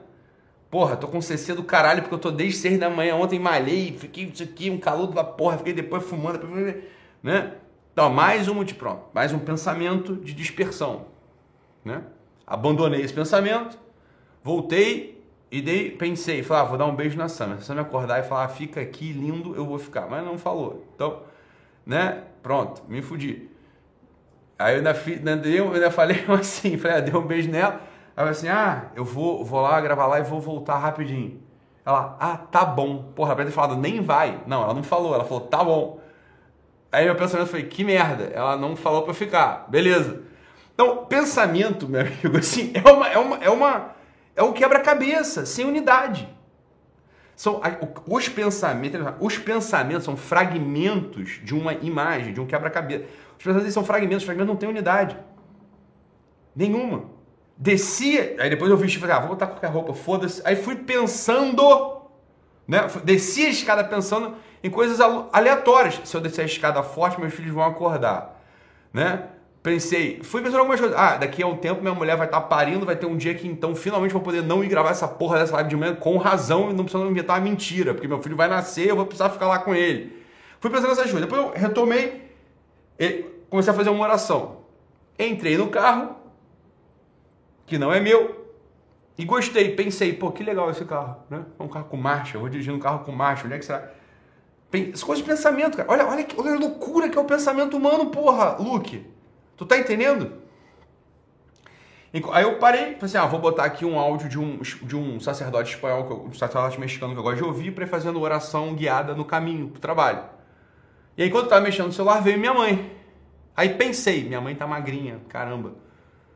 Porra, 0.70 0.98
tô 0.98 1.08
com 1.08 1.22
CC 1.22 1.54
do 1.54 1.64
caralho 1.64 2.02
porque 2.02 2.14
eu 2.14 2.20
tô 2.20 2.30
desde 2.30 2.60
6 2.60 2.78
da 2.78 2.90
manhã. 2.90 3.16
Ontem 3.16 3.40
malhei, 3.40 3.96
fiquei 3.98 4.26
isso 4.26 4.44
aqui, 4.44 4.70
um 4.70 4.78
calor 4.78 5.08
da 5.08 5.24
porra, 5.24 5.58
fiquei 5.58 5.72
depois 5.72 6.04
fumando, 6.04 6.46
né? 7.24 7.54
Então, 7.94 8.10
mais 8.10 8.50
um 8.50 8.66
pronto, 8.66 9.04
mais 9.14 9.32
um 9.32 9.40
pensamento 9.40 10.16
de 10.18 10.34
dispersão, 10.34 11.06
né? 11.86 12.04
Abandonei 12.46 13.02
esse 13.02 13.14
pensamento, 13.14 13.80
voltei 14.44 15.19
e 15.52 15.62
dei, 15.62 15.90
pensei, 15.90 16.44
falei, 16.44 16.64
ah, 16.64 16.66
vou 16.66 16.78
dar 16.78 16.86
um 16.86 16.96
beijo 16.96 17.18
na 17.18 17.28
Sam. 17.28 17.60
Se 17.60 17.74
me 17.74 17.80
acordar 17.80 18.20
e 18.20 18.24
falar, 18.24 18.46
ah, 18.46 18.48
fica 18.48 18.80
aqui 18.80 19.12
lindo, 19.12 19.56
eu 19.56 19.66
vou 19.66 19.80
ficar. 19.80 20.08
Mas 20.08 20.24
não 20.24 20.38
falou. 20.38 20.86
Então, 20.94 21.24
né? 21.86 22.24
Pronto, 22.44 22.84
me 22.88 23.02
fudi. 23.02 23.50
Aí 24.58 24.74
eu 24.74 24.78
ainda, 24.78 24.92
ainda, 24.92 25.48
eu 25.48 25.74
ainda 25.74 25.90
falei 25.90 26.24
assim, 26.40 26.78
falei, 26.78 26.98
ah, 26.98 27.00
dei 27.02 27.16
um 27.16 27.26
beijo 27.26 27.50
nela. 27.50 27.82
Ela 28.16 28.30
assim, 28.30 28.48
ah, 28.48 28.92
eu 28.96 29.04
vou, 29.04 29.44
vou 29.44 29.62
lá 29.62 29.80
gravar 29.82 30.06
lá 30.06 30.20
e 30.20 30.24
vou 30.24 30.40
voltar 30.40 30.78
rapidinho. 30.78 31.42
Ela, 31.86 32.18
ah, 32.20 32.38
tá 32.38 32.64
bom. 32.64 33.12
Porra, 33.16 33.34
ela 33.34 33.46
ter 33.46 33.52
falado, 33.52 33.76
nem 33.76 34.02
vai. 34.02 34.42
Não, 34.46 34.62
ela 34.62 34.74
não 34.74 34.84
falou, 34.84 35.16
ela 35.16 35.24
falou, 35.24 35.42
tá 35.48 35.64
bom. 35.64 36.00
Aí 36.92 37.06
meu 37.06 37.16
pensamento 37.16 37.48
foi, 37.48 37.64
que 37.64 37.84
merda, 37.84 38.26
ela 38.26 38.56
não 38.58 38.76
falou 38.76 39.04
pra 39.04 39.14
ficar. 39.14 39.66
Beleza. 39.70 40.22
Então, 40.74 41.06
pensamento, 41.06 41.88
meu 41.88 42.02
amigo, 42.02 42.38
assim, 42.38 42.72
é 42.74 42.90
uma, 42.90 43.08
é 43.08 43.18
uma, 43.18 43.38
é 43.38 43.50
uma, 43.50 43.96
é 44.40 44.44
um 44.44 44.54
quebra-cabeça, 44.54 45.46
sem 45.46 45.66
unidade. 45.66 46.30
São 47.36 47.62
os 48.08 48.30
pensamentos, 48.30 49.02
os 49.20 49.38
pensamentos 49.38 50.06
são 50.06 50.16
fragmentos 50.16 51.42
de 51.44 51.54
uma 51.54 51.74
imagem, 51.74 52.34
de 52.34 52.40
um 52.40 52.46
quebra-cabeça. 52.46 53.04
Os 53.38 53.44
pensamentos 53.44 53.74
são 53.74 53.84
fragmentos, 53.84 54.20
os 54.20 54.24
fragmentos 54.24 54.54
não 54.54 54.56
têm 54.56 54.70
unidade. 54.70 55.18
Nenhuma. 56.56 57.10
Descia, 57.58 58.38
aí 58.40 58.50
depois 58.50 58.72
eu 58.72 58.78
vesti 58.78 58.98
e 58.98 59.02
falei, 59.02 59.16
ah, 59.18 59.20
vou 59.20 59.30
botar 59.30 59.48
qualquer 59.48 59.68
roupa, 59.68 59.94
foda-se. 59.94 60.42
Aí 60.46 60.56
fui 60.56 60.78
pensando, 60.78 62.02
né? 62.66 62.88
Desci 63.04 63.46
a 63.46 63.50
escada 63.50 63.84
pensando 63.84 64.38
em 64.64 64.70
coisas 64.70 65.02
aleatórias. 65.34 66.00
Se 66.06 66.16
eu 66.16 66.22
descer 66.22 66.44
a 66.44 66.46
escada 66.46 66.82
forte, 66.82 67.20
meus 67.20 67.34
filhos 67.34 67.54
vão 67.54 67.64
acordar, 67.64 68.42
né? 68.94 69.28
Pensei, 69.62 70.22
fui 70.24 70.42
pensando 70.42 70.60
algumas 70.60 70.80
coisas. 70.80 70.98
Ah, 70.98 71.18
daqui 71.18 71.44
a 71.44 71.48
um 71.48 71.58
tempo 71.58 71.82
minha 71.82 71.94
mulher 71.94 72.16
vai 72.16 72.28
estar 72.28 72.40
tá 72.40 72.48
parindo, 72.48 72.86
vai 72.86 72.96
ter 72.96 73.06
um 73.06 73.18
dia 73.18 73.34
que 73.36 73.46
então 73.46 73.76
finalmente 73.76 74.14
vou 74.14 74.22
poder 74.22 74.42
não 74.42 74.64
ir 74.64 74.70
gravar 74.70 74.92
essa 74.92 75.08
porra 75.08 75.38
dessa 75.38 75.54
live 75.56 75.70
de 75.70 75.76
manhã 75.76 75.96
com 75.96 76.18
razão 76.18 76.70
e 76.70 76.74
não 76.74 76.86
precisando 76.86 77.10
inventar 77.10 77.38
uma 77.38 77.44
mentira, 77.44 77.94
porque 77.94 78.08
meu 78.08 78.22
filho 78.22 78.38
vai 78.38 78.48
nascer, 78.48 78.88
eu 78.88 78.96
vou 78.96 79.06
precisar 79.06 79.30
ficar 79.30 79.48
lá 79.48 79.60
com 79.60 79.76
ele. 79.76 80.18
Fui 80.62 80.70
pensando 80.70 80.90
nessas 80.90 81.12
coisas. 81.12 81.22
Depois 81.22 81.42
eu 81.42 81.52
retomei, 81.54 82.32
comecei 83.50 83.74
a 83.74 83.76
fazer 83.76 83.90
uma 83.90 84.04
oração. 84.04 84.60
Entrei 85.18 85.58
no 85.58 85.68
carro, 85.68 86.16
que 87.66 87.78
não 87.78 87.94
é 87.94 88.00
meu, 88.00 88.38
E 89.18 89.26
gostei, 89.26 89.76
pensei, 89.76 90.14
pô, 90.14 90.32
que 90.32 90.42
legal 90.42 90.72
esse 90.72 90.86
carro, 90.86 91.18
né? 91.30 91.44
É 91.60 91.62
um 91.62 91.68
carro 91.68 91.86
com 91.90 91.98
marcha, 91.98 92.38
eu 92.38 92.40
vou 92.40 92.50
dirigindo 92.50 92.78
um 92.78 92.80
carro 92.80 93.00
com 93.04 93.12
marcha, 93.12 93.44
onde 93.46 93.56
é 93.56 93.60
que 93.60 93.66
será? 93.66 93.92
As 94.94 95.04
coisas 95.04 95.26
de 95.26 95.30
pensamento, 95.30 95.76
cara. 95.76 95.92
Olha, 95.92 96.08
olha, 96.08 96.26
olha 96.38 96.54
a 96.54 96.58
loucura 96.58 97.10
que 97.10 97.18
é 97.18 97.22
o 97.22 97.26
pensamento 97.26 97.76
humano, 97.76 98.06
porra, 98.12 98.56
Luke. 98.58 99.06
Tu 99.60 99.66
tá 99.66 99.78
entendendo? 99.78 100.32
Aí 102.32 102.44
eu 102.44 102.58
parei, 102.60 102.94
falei 102.94 102.98
assim, 103.02 103.18
ah, 103.18 103.26
vou 103.26 103.42
botar 103.42 103.66
aqui 103.66 103.84
um 103.84 104.00
áudio 104.00 104.30
de 104.30 104.40
um, 104.40 104.62
de 104.62 104.96
um 104.96 105.20
sacerdote 105.20 105.76
espanhol, 105.76 106.28
um 106.28 106.34
sacerdote 106.34 106.80
mexicano 106.80 107.12
que 107.12 107.20
eu 107.20 107.24
gosto 107.24 107.40
de 107.40 107.44
ouvir, 107.44 107.72
para 107.72 107.86
fazendo 107.86 108.22
oração 108.22 108.74
guiada 108.74 109.14
no 109.14 109.26
caminho 109.26 109.68
pro 109.68 109.82
trabalho. 109.82 110.24
E 111.18 111.24
aí, 111.24 111.28
enquanto 111.28 111.44
eu 111.44 111.50
tava 111.50 111.62
mexendo 111.62 111.88
no 111.88 111.92
celular, 111.92 112.22
veio 112.22 112.40
minha 112.40 112.54
mãe. 112.54 112.90
Aí 113.54 113.68
pensei, 113.74 114.24
minha 114.24 114.40
mãe 114.40 114.56
tá 114.56 114.66
magrinha, 114.66 115.20
caramba. 115.28 115.74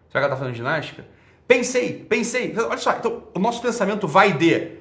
Será 0.09 0.19
que 0.19 0.25
ela 0.25 0.29
tá 0.29 0.35
fazendo 0.35 0.55
ginástica? 0.55 1.05
Pensei, 1.47 2.03
pensei. 2.03 2.53
Olha 2.57 2.77
só, 2.77 2.91
então 2.91 3.23
o 3.33 3.39
nosso 3.39 3.61
pensamento 3.61 4.05
vai 4.05 4.33
de 4.33 4.79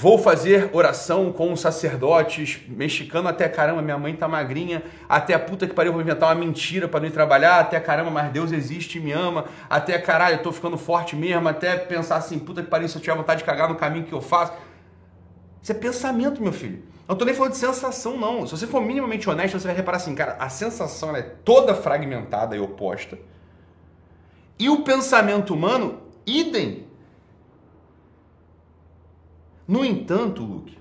Vou 0.00 0.16
fazer 0.16 0.70
oração 0.72 1.30
com 1.30 1.54
sacerdotes 1.54 2.58
mexicano 2.66 3.28
até 3.28 3.46
caramba, 3.50 3.82
minha 3.82 3.98
mãe 3.98 4.16
tá 4.16 4.26
magrinha, 4.26 4.82
até 5.06 5.34
a 5.34 5.38
puta 5.38 5.66
que 5.66 5.74
pariu, 5.74 5.92
vou 5.92 6.00
inventar 6.00 6.30
uma 6.30 6.42
mentira 6.42 6.88
para 6.88 7.00
não 7.00 7.06
ir 7.06 7.10
trabalhar, 7.10 7.60
até 7.60 7.78
caramba, 7.78 8.10
mas 8.10 8.32
Deus 8.32 8.50
existe 8.50 8.96
e 8.96 9.00
me 9.02 9.12
ama, 9.12 9.44
até 9.68 9.98
caralho, 9.98 10.36
eu 10.36 10.42
tô 10.42 10.52
ficando 10.52 10.78
forte 10.78 11.14
mesmo, 11.14 11.46
até 11.46 11.76
pensar 11.76 12.16
assim, 12.16 12.38
puta 12.38 12.62
que 12.62 12.70
pariu, 12.70 12.88
se 12.88 12.96
eu 12.96 13.02
tiver 13.02 13.14
vontade 13.14 13.40
de 13.40 13.44
cagar 13.44 13.68
no 13.68 13.74
caminho 13.74 14.06
que 14.06 14.12
eu 14.14 14.22
faço. 14.22 14.54
Isso 15.60 15.70
é 15.70 15.74
pensamento, 15.74 16.42
meu 16.42 16.54
filho. 16.54 16.82
Não 17.06 17.14
tô 17.14 17.26
nem 17.26 17.34
falando 17.34 17.52
de 17.52 17.58
sensação, 17.58 18.16
não. 18.16 18.46
Se 18.46 18.56
você 18.56 18.66
for 18.66 18.80
minimamente 18.80 19.28
honesto, 19.28 19.60
você 19.60 19.66
vai 19.66 19.76
reparar 19.76 19.98
assim, 19.98 20.14
cara, 20.14 20.34
a 20.40 20.48
sensação 20.48 21.14
é 21.14 21.20
toda 21.20 21.74
fragmentada 21.74 22.56
e 22.56 22.58
oposta. 22.58 23.18
E 24.58 24.70
o 24.70 24.82
pensamento 24.82 25.52
humano, 25.52 25.98
idem. 26.26 26.88
No 29.70 29.84
entanto, 29.84 30.42
Luke, 30.42 30.76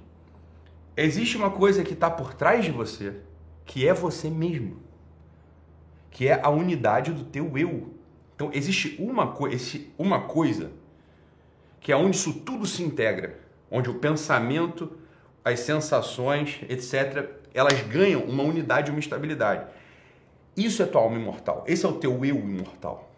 existe 0.97 1.38
uma 1.38 1.52
coisa 1.52 1.84
que 1.84 1.93
está 1.93 2.10
por 2.10 2.34
trás 2.34 2.65
de 2.65 2.71
você, 2.71 3.17
que 3.63 3.88
é 3.88 3.93
você 3.93 4.32
mesmo, 4.32 4.78
que 6.10 6.28
é 6.28 6.41
a 6.41 6.49
unidade 6.49 7.12
do 7.12 7.23
teu 7.23 7.56
eu. 7.56 7.93
Então 8.34 8.49
existe 8.52 8.95
uma, 8.97 9.28
co 9.28 9.47
uma 9.95 10.21
coisa 10.21 10.71
que 11.80 11.91
é 11.91 11.95
onde 11.95 12.17
isso 12.17 12.34
tudo 12.39 12.65
se 12.65 12.82
integra, 12.82 13.39
onde 13.69 13.91
o 13.91 13.99
pensamento, 13.99 14.97
as 15.45 15.60
sensações, 15.60 16.60
etc., 16.67 17.30
elas 17.54 17.80
ganham 17.84 18.23
uma 18.23 18.41
unidade, 18.41 18.89
uma 18.89 18.99
estabilidade. 18.99 19.67
Isso 20.58 20.82
é 20.82 20.88
tua 20.88 21.02
alma 21.02 21.19
imortal. 21.19 21.63
Esse 21.67 21.86
é 21.86 21.89
o 21.89 21.93
teu 21.93 22.25
eu 22.25 22.38
imortal. 22.38 23.09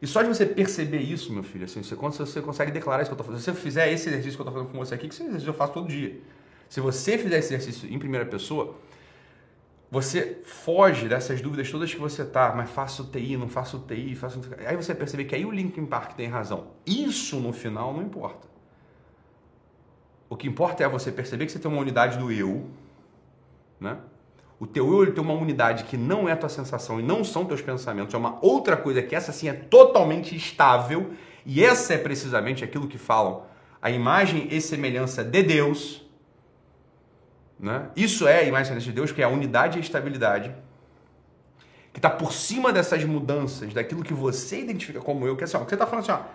E 0.00 0.06
só 0.06 0.22
de 0.22 0.28
você 0.28 0.44
perceber 0.44 1.00
isso, 1.00 1.32
meu 1.32 1.42
filho, 1.42 1.64
assim, 1.64 1.82
você, 1.82 1.94
você 1.94 2.42
consegue 2.42 2.70
declarar 2.70 3.02
isso 3.02 3.10
que 3.10 3.14
eu 3.14 3.20
estou 3.20 3.26
fazendo, 3.26 3.40
se 3.40 3.50
você 3.50 3.60
fizer 3.60 3.90
esse 3.90 4.08
exercício 4.08 4.36
que 4.36 4.42
eu 4.42 4.44
estou 4.44 4.52
fazendo 4.52 4.70
com 4.70 4.78
você 4.78 4.94
aqui, 4.94 5.08
que 5.08 5.14
esse 5.14 5.22
exercício 5.22 5.48
eu 5.48 5.54
faço 5.54 5.72
todo 5.72 5.88
dia. 5.88 6.20
Se 6.68 6.80
você 6.80 7.16
fizer 7.16 7.38
esse 7.38 7.54
exercício 7.54 7.92
em 7.92 7.98
primeira 7.98 8.26
pessoa, 8.26 8.76
você 9.90 10.42
foge 10.44 11.08
dessas 11.08 11.40
dúvidas 11.40 11.70
todas 11.70 11.94
que 11.94 12.00
você 12.00 12.24
tá, 12.24 12.52
mas 12.54 12.68
faço 12.68 13.04
TI, 13.04 13.36
não 13.36 13.48
faço 13.48 13.78
TI, 13.86 14.14
faço. 14.14 14.40
Aí 14.66 14.76
você 14.76 14.94
percebe 14.94 15.24
que 15.24 15.34
aí 15.34 15.46
o 15.46 15.50
Linkin 15.50 15.86
Park 15.86 16.14
tem 16.14 16.28
razão. 16.28 16.72
Isso 16.84 17.38
no 17.38 17.52
final 17.52 17.94
não 17.94 18.02
importa. 18.02 18.46
O 20.28 20.36
que 20.36 20.48
importa 20.48 20.82
é 20.82 20.88
você 20.88 21.12
perceber 21.12 21.46
que 21.46 21.52
você 21.52 21.58
tem 21.58 21.70
uma 21.70 21.80
unidade 21.80 22.18
do 22.18 22.32
eu, 22.32 22.68
né? 23.80 23.96
O 24.58 24.66
teu 24.66 24.90
eu 24.92 25.02
ele 25.02 25.12
tem 25.12 25.22
uma 25.22 25.34
unidade 25.34 25.84
que 25.84 25.96
não 25.96 26.28
é 26.28 26.34
tua 26.34 26.48
sensação 26.48 26.98
e 26.98 27.02
não 27.02 27.22
são 27.22 27.44
teus 27.44 27.60
pensamentos, 27.60 28.14
é 28.14 28.16
uma 28.16 28.38
outra 28.40 28.76
coisa 28.76 29.02
que 29.02 29.14
essa 29.14 29.32
sim 29.32 29.48
é 29.48 29.52
totalmente 29.52 30.34
estável 30.34 31.12
e 31.44 31.62
essa 31.62 31.94
é 31.94 31.98
precisamente 31.98 32.64
aquilo 32.64 32.88
que 32.88 32.98
falam 32.98 33.44
a 33.82 33.90
imagem 33.90 34.48
e 34.50 34.60
semelhança 34.60 35.22
de 35.22 35.42
Deus. 35.42 36.02
Né? 37.60 37.88
Isso 37.94 38.26
é 38.26 38.40
a 38.40 38.42
imagem 38.44 38.62
e 38.62 38.66
semelhança 38.66 38.86
de 38.86 38.92
Deus, 38.92 39.12
que 39.12 39.20
é 39.20 39.24
a 39.24 39.28
unidade 39.28 39.76
e 39.76 39.78
a 39.78 39.82
estabilidade 39.82 40.54
que 41.92 41.98
está 41.98 42.10
por 42.10 42.30
cima 42.30 42.74
dessas 42.74 43.04
mudanças, 43.04 43.72
daquilo 43.72 44.02
que 44.02 44.12
você 44.12 44.60
identifica 44.60 45.00
como 45.00 45.26
eu, 45.26 45.34
que 45.34 45.42
é 45.42 45.46
assim, 45.46 45.56
ó, 45.56 45.60
que 45.60 45.70
você 45.70 45.76
está 45.76 45.86
falando 45.86 46.02
assim, 46.02 46.12
ó, 46.12 46.26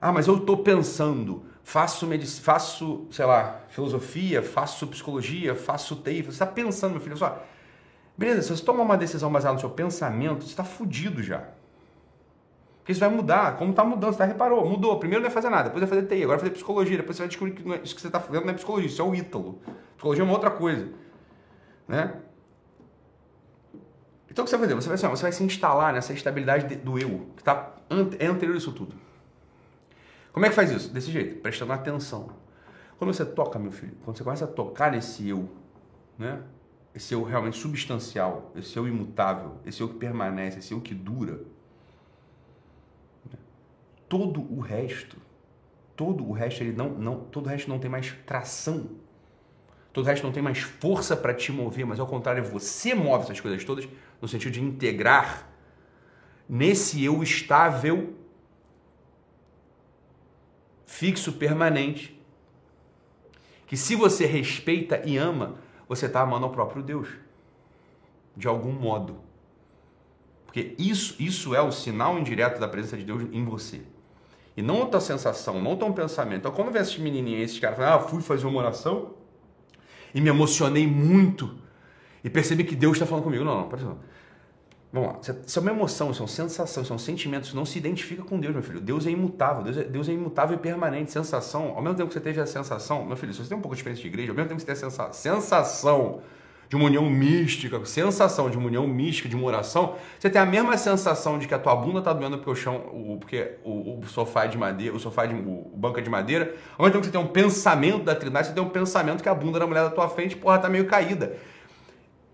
ah, 0.00 0.10
mas 0.10 0.26
eu 0.26 0.38
estou 0.38 0.56
pensando, 0.58 1.44
faço, 1.66 2.08
faço, 2.42 3.08
sei 3.10 3.24
lá, 3.24 3.62
filosofia, 3.70 4.40
faço 4.40 4.86
psicologia, 4.86 5.52
faço 5.56 5.96
TI. 5.96 6.22
Você 6.22 6.30
está 6.30 6.46
pensando, 6.46 6.92
meu 6.92 7.00
filho, 7.00 7.16
só. 7.16 7.44
Beleza, 8.16 8.42
se 8.42 8.56
você 8.56 8.64
toma 8.64 8.84
uma 8.84 8.96
decisão 8.96 9.32
baseada 9.32 9.54
no 9.54 9.60
seu 9.60 9.70
pensamento, 9.70 10.44
você 10.44 10.50
está 10.50 10.62
fudido 10.62 11.20
já. 11.24 11.42
Porque 12.78 12.92
isso 12.92 13.00
vai 13.00 13.08
mudar, 13.08 13.56
como 13.56 13.70
está 13.70 13.82
mudando, 13.82 14.12
você 14.12 14.18
tá, 14.18 14.24
reparou, 14.24 14.64
mudou. 14.64 14.96
Primeiro 15.00 15.24
não 15.24 15.28
vai 15.28 15.34
fazer 15.34 15.50
nada, 15.50 15.64
depois 15.64 15.80
vai 15.80 15.88
fazer 15.88 16.06
TI, 16.06 16.22
agora 16.22 16.38
vai 16.38 16.46
fazer 16.46 16.52
psicologia, 16.52 16.96
depois 16.98 17.16
você 17.16 17.22
vai 17.24 17.28
descobrir 17.28 17.54
que 17.54 17.72
é, 17.72 17.80
isso 17.82 17.96
que 17.96 18.00
você 18.00 18.06
está 18.06 18.20
fazendo 18.20 18.44
não 18.44 18.50
é 18.50 18.54
psicologia, 18.54 18.86
isso 18.86 19.02
é 19.02 19.04
o 19.04 19.12
Ítalo. 19.12 19.58
Psicologia 19.96 20.22
é 20.22 20.24
uma 20.24 20.34
outra 20.34 20.52
coisa. 20.52 20.88
Né? 21.88 22.14
Então 24.30 24.44
o 24.44 24.46
que 24.46 24.50
você 24.50 24.56
vai 24.56 24.68
fazer? 24.68 24.80
Você 24.80 24.86
vai, 24.88 24.94
assim, 24.94 25.08
você 25.08 25.22
vai 25.22 25.32
se 25.32 25.42
instalar 25.42 25.92
nessa 25.92 26.12
estabilidade 26.12 26.76
do 26.76 26.96
eu, 26.96 27.26
que 27.36 27.42
tá, 27.42 27.74
é 28.20 28.26
anterior 28.26 28.54
a 28.54 28.58
isso 28.58 28.70
tudo. 28.70 28.94
Como 30.36 30.44
é 30.44 30.50
que 30.50 30.54
faz 30.54 30.70
isso? 30.70 30.92
Desse 30.92 31.10
jeito, 31.10 31.40
prestando 31.40 31.72
atenção. 31.72 32.28
Quando 32.98 33.10
você 33.10 33.24
toca, 33.24 33.58
meu 33.58 33.72
filho, 33.72 33.96
quando 34.04 34.18
você 34.18 34.22
começa 34.22 34.44
a 34.44 34.46
tocar 34.46 34.92
nesse 34.92 35.26
eu, 35.26 35.48
né? 36.18 36.42
Esse 36.94 37.14
eu 37.14 37.22
realmente 37.22 37.56
substancial, 37.56 38.52
esse 38.54 38.76
eu 38.76 38.86
imutável, 38.86 39.52
esse 39.64 39.80
eu 39.80 39.88
que 39.88 39.94
permanece, 39.94 40.58
esse 40.58 40.72
eu 40.72 40.80
que 40.82 40.92
dura. 40.94 41.40
Todo 44.06 44.42
o 44.52 44.60
resto, 44.60 45.16
todo 45.96 46.22
o 46.28 46.32
resto 46.32 46.62
ele 46.62 46.72
não, 46.76 46.90
não, 46.90 47.20
todo 47.20 47.46
o 47.46 47.48
resto 47.48 47.70
não 47.70 47.78
tem 47.78 47.90
mais 47.90 48.12
tração. 48.26 48.90
Todo 49.90 50.04
o 50.04 50.06
resto 50.06 50.22
não 50.22 50.32
tem 50.34 50.42
mais 50.42 50.58
força 50.58 51.16
para 51.16 51.32
te 51.32 51.50
mover, 51.50 51.86
mas 51.86 51.98
ao 51.98 52.06
contrário, 52.06 52.44
você 52.44 52.94
move 52.94 53.24
essas 53.24 53.40
coisas 53.40 53.64
todas 53.64 53.88
no 54.20 54.28
sentido 54.28 54.52
de 54.52 54.62
integrar 54.62 55.48
nesse 56.46 57.02
eu 57.02 57.22
estável 57.22 58.25
fixo, 60.86 61.32
permanente, 61.32 62.18
que 63.66 63.76
se 63.76 63.94
você 63.94 64.24
respeita 64.24 65.02
e 65.04 65.16
ama, 65.16 65.56
você 65.88 66.06
está 66.06 66.22
amando 66.22 66.46
ao 66.46 66.52
próprio 66.52 66.82
Deus, 66.82 67.08
de 68.36 68.46
algum 68.46 68.72
modo. 68.72 69.18
Porque 70.46 70.74
isso, 70.78 71.16
isso 71.18 71.54
é 71.54 71.60
o 71.60 71.72
sinal 71.72 72.18
indireto 72.18 72.58
da 72.58 72.68
presença 72.68 72.96
de 72.96 73.04
Deus 73.04 73.24
em 73.32 73.44
você. 73.44 73.82
E 74.56 74.62
não 74.62 74.84
a 74.84 74.86
tua 74.86 75.00
sensação, 75.00 75.60
não 75.60 75.74
o 75.74 75.76
teu 75.76 75.92
pensamento. 75.92 76.38
Então, 76.38 76.52
quando 76.52 76.70
vem 76.70 76.80
esses 76.80 76.96
menininhos, 76.96 77.42
esses 77.42 77.58
caras 77.58 77.76
falam, 77.76 77.94
ah, 77.94 77.98
fui 77.98 78.22
fazer 78.22 78.46
uma 78.46 78.58
oração 78.58 79.14
e 80.14 80.20
me 80.20 80.30
emocionei 80.30 80.86
muito 80.86 81.58
e 82.24 82.30
percebi 82.30 82.64
que 82.64 82.74
Deus 82.74 82.94
está 82.94 83.04
falando 83.04 83.24
comigo. 83.24 83.44
Não, 83.44 83.68
não, 83.68 83.78
não. 83.78 83.98
Vamos 84.92 85.10
lá, 85.10 85.34
isso 85.44 85.58
é 85.58 85.62
uma 85.62 85.70
emoção, 85.72 86.10
isso 86.10 86.20
é 86.20 86.22
uma 86.22 86.28
sensação, 86.28 86.82
isso 86.82 86.94
é 86.94 86.98
sentimento, 86.98 87.44
isso 87.44 87.56
não 87.56 87.64
se 87.64 87.76
identifica 87.76 88.22
com 88.22 88.38
Deus, 88.38 88.54
meu 88.54 88.62
filho. 88.62 88.80
Deus 88.80 89.06
é 89.06 89.10
imutável, 89.10 89.62
Deus 89.62 89.76
é, 89.76 89.84
Deus 89.84 90.08
é 90.08 90.12
imutável 90.12 90.56
e 90.56 90.60
permanente. 90.60 91.10
Sensação, 91.10 91.72
ao 91.74 91.82
mesmo 91.82 91.96
tempo 91.96 92.08
que 92.08 92.14
você 92.14 92.20
teve 92.20 92.40
a 92.40 92.46
sensação, 92.46 93.04
meu 93.04 93.16
filho, 93.16 93.32
se 93.32 93.42
você 93.42 93.48
tem 93.48 93.58
um 93.58 93.60
pouco 93.60 93.74
de 93.74 93.80
experiência 93.80 94.02
de 94.02 94.08
igreja, 94.08 94.30
ao 94.30 94.36
mesmo 94.36 94.48
tempo 94.48 94.60
que 94.60 94.62
você 94.62 94.80
tem 94.80 94.86
a 94.86 94.90
sensação, 94.90 95.12
sensação 95.12 96.20
de 96.68 96.76
uma 96.76 96.86
união 96.86 97.08
mística, 97.08 97.84
sensação 97.84 98.50
de 98.50 98.56
uma 98.56 98.66
união 98.66 98.86
mística, 98.86 99.28
de 99.28 99.36
uma 99.36 99.46
oração, 99.46 99.96
você 100.18 100.28
tem 100.28 100.40
a 100.40 100.46
mesma 100.46 100.76
sensação 100.76 101.38
de 101.38 101.46
que 101.46 101.54
a 101.54 101.58
tua 101.58 101.76
bunda 101.76 102.02
tá 102.02 102.12
doendo 102.12 102.38
porque 102.38 102.50
o 102.50 102.54
chão, 102.54 102.76
o, 102.92 103.18
porque 103.18 103.52
o, 103.64 103.98
o 103.98 104.06
sofá 104.06 104.44
é 104.44 104.48
de 104.48 104.58
madeira, 104.58 104.94
o 104.94 104.98
sofá 104.98 105.24
é 105.24 105.28
de, 105.28 105.34
o, 105.34 105.70
o 105.72 105.76
banco 105.76 105.98
é 105.98 106.02
de 106.02 106.10
madeira, 106.10 106.54
ao 106.76 106.84
mesmo 106.84 106.92
tempo 106.92 107.00
que 107.00 107.06
você 107.06 107.12
tem 107.12 107.20
um 107.20 107.32
pensamento 107.32 108.04
da 108.04 108.14
trindade, 108.14 108.48
você 108.48 108.54
tem 108.54 108.62
um 108.62 108.68
pensamento 108.68 109.22
que 109.22 109.28
a 109.28 109.34
bunda 109.34 109.58
da 109.58 109.66
mulher 109.66 109.84
da 109.84 109.90
tua 109.90 110.08
frente, 110.08 110.36
porra, 110.36 110.58
tá 110.58 110.68
meio 110.68 110.86
caída. 110.86 111.36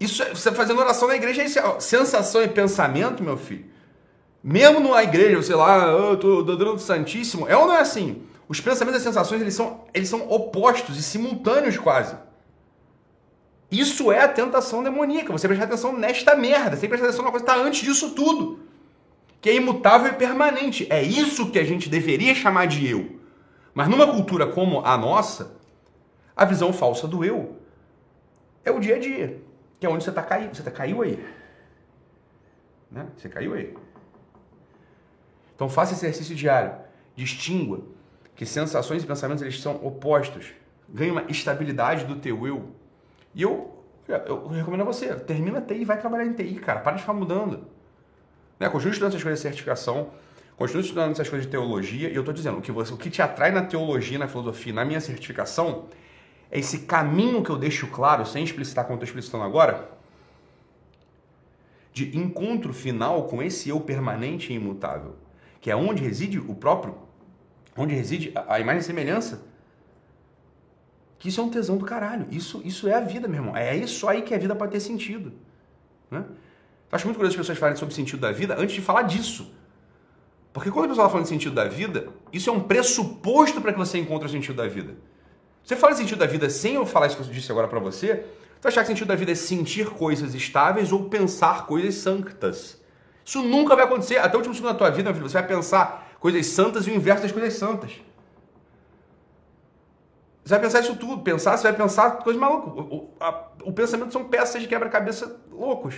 Isso, 0.02 0.20
é, 0.20 0.30
você 0.30 0.50
fazendo 0.50 0.80
oração 0.80 1.06
na 1.06 1.14
igreja, 1.14 1.42
é 1.42 1.80
sensação 1.80 2.42
e 2.42 2.48
pensamento, 2.48 3.22
meu 3.22 3.36
filho. 3.36 3.66
Mesmo 4.42 4.80
na 4.80 5.02
igreja, 5.04 5.40
sei 5.42 5.54
lá, 5.54 5.86
eu 5.86 6.16
tô 6.16 6.40
adorando 6.40 6.74
o 6.74 6.78
Santíssimo, 6.80 7.46
é 7.46 7.56
ou 7.56 7.68
não 7.68 7.76
é 7.76 7.80
assim? 7.80 8.22
Os 8.48 8.60
pensamentos 8.60 8.96
e 8.96 9.06
as 9.06 9.14
sensações, 9.14 9.40
eles 9.40 9.54
são, 9.54 9.84
eles 9.94 10.08
são 10.08 10.28
opostos 10.28 10.98
e 10.98 11.02
simultâneos 11.04 11.78
quase. 11.78 12.16
Isso 13.70 14.10
é 14.10 14.22
a 14.22 14.28
tentação 14.28 14.82
demoníaca. 14.82 15.32
Você 15.32 15.46
presta 15.46 15.66
atenção 15.66 15.96
nesta 15.96 16.34
merda. 16.34 16.76
Você 16.76 16.88
presta 16.88 17.06
atenção 17.06 17.22
numa 17.24 17.30
coisa 17.30 17.46
que 17.46 17.52
está 17.52 17.64
antes 17.64 17.82
disso 17.82 18.10
tudo. 18.10 18.60
Que 19.40 19.50
é 19.50 19.54
imutável 19.54 20.12
e 20.12 20.16
permanente. 20.16 20.86
É 20.90 21.00
isso 21.00 21.50
que 21.50 21.58
a 21.58 21.64
gente 21.64 21.88
deveria 21.88 22.34
chamar 22.34 22.66
de 22.66 22.86
eu. 22.86 23.20
Mas 23.72 23.88
numa 23.88 24.06
cultura 24.06 24.48
como 24.48 24.84
a 24.84 24.98
nossa, 24.98 25.56
a 26.36 26.44
visão 26.44 26.72
falsa 26.72 27.06
do 27.06 27.24
eu 27.24 27.56
é 28.64 28.70
o 28.70 28.80
dia 28.80 28.96
a 28.96 28.98
dia 28.98 29.51
que 29.82 29.86
é 29.86 29.88
onde 29.88 30.04
você 30.04 30.10
está 30.10 30.22
caindo. 30.22 30.54
Você 30.54 30.62
tá, 30.62 30.70
caiu 30.70 31.02
aí. 31.02 31.18
Né? 32.88 33.04
Você 33.16 33.28
caiu 33.28 33.54
aí. 33.54 33.76
Então 35.56 35.68
faça 35.68 35.92
exercício 35.92 36.36
diário. 36.36 36.72
Distingua 37.16 37.82
que 38.36 38.46
sensações 38.46 39.02
e 39.02 39.06
pensamentos 39.08 39.42
eles 39.42 39.60
são 39.60 39.84
opostos. 39.84 40.52
Ganhe 40.88 41.10
uma 41.10 41.24
estabilidade 41.28 42.04
do 42.04 42.14
teu 42.14 42.46
eu. 42.46 42.70
E 43.34 43.42
eu, 43.42 43.76
eu 44.06 44.46
recomendo 44.46 44.82
a 44.82 44.84
você, 44.84 45.16
termina 45.16 45.58
a 45.58 45.62
TI 45.62 45.80
e 45.80 45.84
vai 45.84 45.98
trabalhar 45.98 46.26
em 46.26 46.32
TI, 46.32 46.54
cara. 46.60 46.78
Para 46.78 46.92
de 46.92 47.00
ficar 47.00 47.14
mudando. 47.14 47.66
Né? 48.60 48.68
Continue 48.68 48.92
estudando 48.92 49.10
essas 49.10 49.22
coisas 49.24 49.40
de 49.40 49.42
certificação. 49.42 50.10
Continue 50.56 50.82
estudando 50.82 51.10
essas 51.10 51.28
coisas 51.28 51.44
de 51.44 51.50
teologia 51.50 52.08
e 52.08 52.14
eu 52.14 52.20
estou 52.20 52.32
dizendo, 52.32 52.58
o 52.58 52.62
que, 52.62 52.70
você, 52.70 52.94
o 52.94 52.96
que 52.96 53.10
te 53.10 53.20
atrai 53.20 53.50
na 53.50 53.62
teologia, 53.62 54.16
na 54.16 54.28
filosofia, 54.28 54.72
na 54.72 54.84
minha 54.84 55.00
certificação, 55.00 55.86
é 56.52 56.58
esse 56.58 56.80
caminho 56.80 57.42
que 57.42 57.48
eu 57.48 57.56
deixo 57.56 57.86
claro, 57.86 58.26
sem 58.26 58.44
explicitar 58.44 58.84
como 58.84 58.96
estou 58.96 59.06
explicitando 59.06 59.42
agora, 59.42 59.90
de 61.94 62.14
encontro 62.16 62.74
final 62.74 63.24
com 63.24 63.42
esse 63.42 63.70
eu 63.70 63.80
permanente 63.80 64.52
e 64.52 64.56
imutável, 64.56 65.16
que 65.62 65.70
é 65.70 65.76
onde 65.76 66.02
reside 66.02 66.38
o 66.38 66.54
próprio, 66.54 66.94
onde 67.74 67.94
reside 67.94 68.32
a, 68.34 68.60
imagem 68.60 68.82
e 68.82 68.84
semelhança. 68.84 69.46
Que 71.18 71.30
isso 71.30 71.40
é 71.40 71.44
um 71.44 71.48
tesão 71.48 71.78
do 71.78 71.86
caralho. 71.86 72.26
Isso, 72.30 72.60
isso 72.64 72.86
é 72.86 72.94
a 72.94 73.00
vida, 73.00 73.26
meu 73.26 73.40
irmão. 73.40 73.56
É 73.56 73.74
isso 73.74 74.06
aí 74.06 74.20
que 74.20 74.34
a 74.34 74.38
vida 74.38 74.54
pode 74.54 74.72
ter 74.72 74.80
sentido. 74.80 75.32
Né? 76.10 76.22
Eu 76.28 76.96
acho 76.96 77.06
muito 77.06 77.16
curioso 77.16 77.34
as 77.34 77.40
pessoas 77.40 77.58
falarem 77.58 77.78
sobre 77.78 77.92
o 77.92 77.96
sentido 77.96 78.20
da 78.20 78.32
vida 78.32 78.56
antes 78.58 78.74
de 78.74 78.82
falar 78.82 79.02
disso. 79.02 79.54
Porque 80.52 80.70
quando 80.70 80.86
a 80.86 80.88
pessoa 80.88 81.08
fala 81.08 81.22
de 81.22 81.30
sentido 81.30 81.54
da 81.54 81.64
vida, 81.64 82.08
isso 82.30 82.50
é 82.50 82.52
um 82.52 82.60
pressuposto 82.60 83.58
para 83.62 83.72
que 83.72 83.78
você 83.78 83.96
encontre 83.96 84.26
o 84.26 84.30
sentido 84.30 84.56
da 84.56 84.68
vida. 84.68 84.96
Você 85.64 85.76
fala 85.76 85.94
sentido 85.94 86.18
da 86.18 86.26
vida 86.26 86.50
sem 86.50 86.74
eu 86.74 86.84
falar 86.84 87.06
isso 87.06 87.16
que 87.16 87.22
eu 87.22 87.28
disse 87.28 87.50
agora 87.50 87.68
para 87.68 87.78
você, 87.78 88.24
você 88.60 88.68
achar 88.68 88.82
que 88.82 88.88
sentido 88.88 89.08
da 89.08 89.16
vida 89.16 89.32
é 89.32 89.34
sentir 89.34 89.90
coisas 89.90 90.34
estáveis 90.34 90.92
ou 90.92 91.08
pensar 91.08 91.66
coisas 91.66 91.96
santas. 91.96 92.80
Isso 93.24 93.42
nunca 93.42 93.74
vai 93.74 93.84
acontecer. 93.84 94.18
Até 94.18 94.34
o 94.34 94.38
último 94.38 94.54
segundo 94.54 94.72
da 94.72 94.78
tua 94.78 94.90
vida, 94.90 95.04
meu 95.04 95.14
filho, 95.14 95.28
você 95.28 95.38
vai 95.38 95.46
pensar 95.46 96.12
coisas 96.20 96.46
santas 96.46 96.86
e 96.86 96.90
o 96.90 96.94
inverso 96.94 97.22
das 97.22 97.32
coisas 97.32 97.54
santas. 97.54 98.00
Você 100.44 100.50
vai 100.50 100.60
pensar 100.60 100.80
isso 100.80 100.96
tudo. 100.96 101.22
Pensar, 101.22 101.56
você 101.56 101.64
vai 101.64 101.72
pensar 101.72 102.18
coisas 102.18 102.40
malucas. 102.40 102.72
O, 102.72 102.94
o, 102.94 103.10
a, 103.20 103.48
o 103.64 103.72
pensamento 103.72 104.12
são 104.12 104.24
peças 104.24 104.60
de 104.60 104.68
quebra-cabeça 104.68 105.40
loucos. 105.50 105.96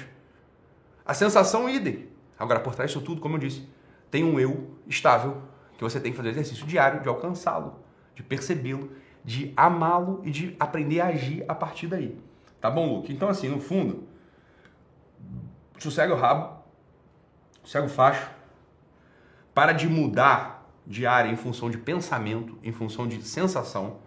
A 1.05 1.15
sensação, 1.15 1.69
idem. 1.69 2.09
Agora, 2.39 2.61
por 2.61 2.75
trás 2.75 2.91
disso 2.91 3.05
tudo, 3.05 3.21
como 3.21 3.37
eu 3.37 3.41
disse, 3.41 3.69
tem 4.11 4.25
um 4.25 4.39
eu 4.39 4.71
estável 4.87 5.43
que 5.77 5.85
você 5.85 6.01
tem 6.01 6.13
que 6.13 6.17
fazer 6.17 6.31
exercício 6.31 6.67
diário 6.67 7.01
de 7.01 7.09
alcançá-lo, 7.09 7.79
de 8.15 8.23
percebê-lo, 8.23 8.91
de 9.25 9.53
amá-lo 9.57 10.21
e 10.23 10.31
de 10.31 10.55
aprender 10.61 11.01
a 11.01 11.07
agir 11.07 11.45
a 11.49 11.55
partir 11.55 11.87
daí. 11.87 12.19
Tá 12.61 12.71
bom, 12.71 12.97
Luke? 12.97 13.13
Então, 13.13 13.29
assim, 13.29 13.49
no 13.49 13.59
fundo, 13.59 14.07
sossega 15.79 16.15
o 16.15 16.17
rabo, 16.17 16.63
sossega 17.63 17.87
o 17.87 17.89
facho, 17.89 18.31
para 19.55 19.73
de 19.73 19.89
mudar 19.89 20.69
de 20.87 21.07
área 21.07 21.31
em 21.31 21.37
função 21.37 21.71
de 21.71 21.79
pensamento, 21.79 22.59
em 22.63 22.73
função 22.73 23.09
de 23.09 23.23
sensação, 23.23 23.99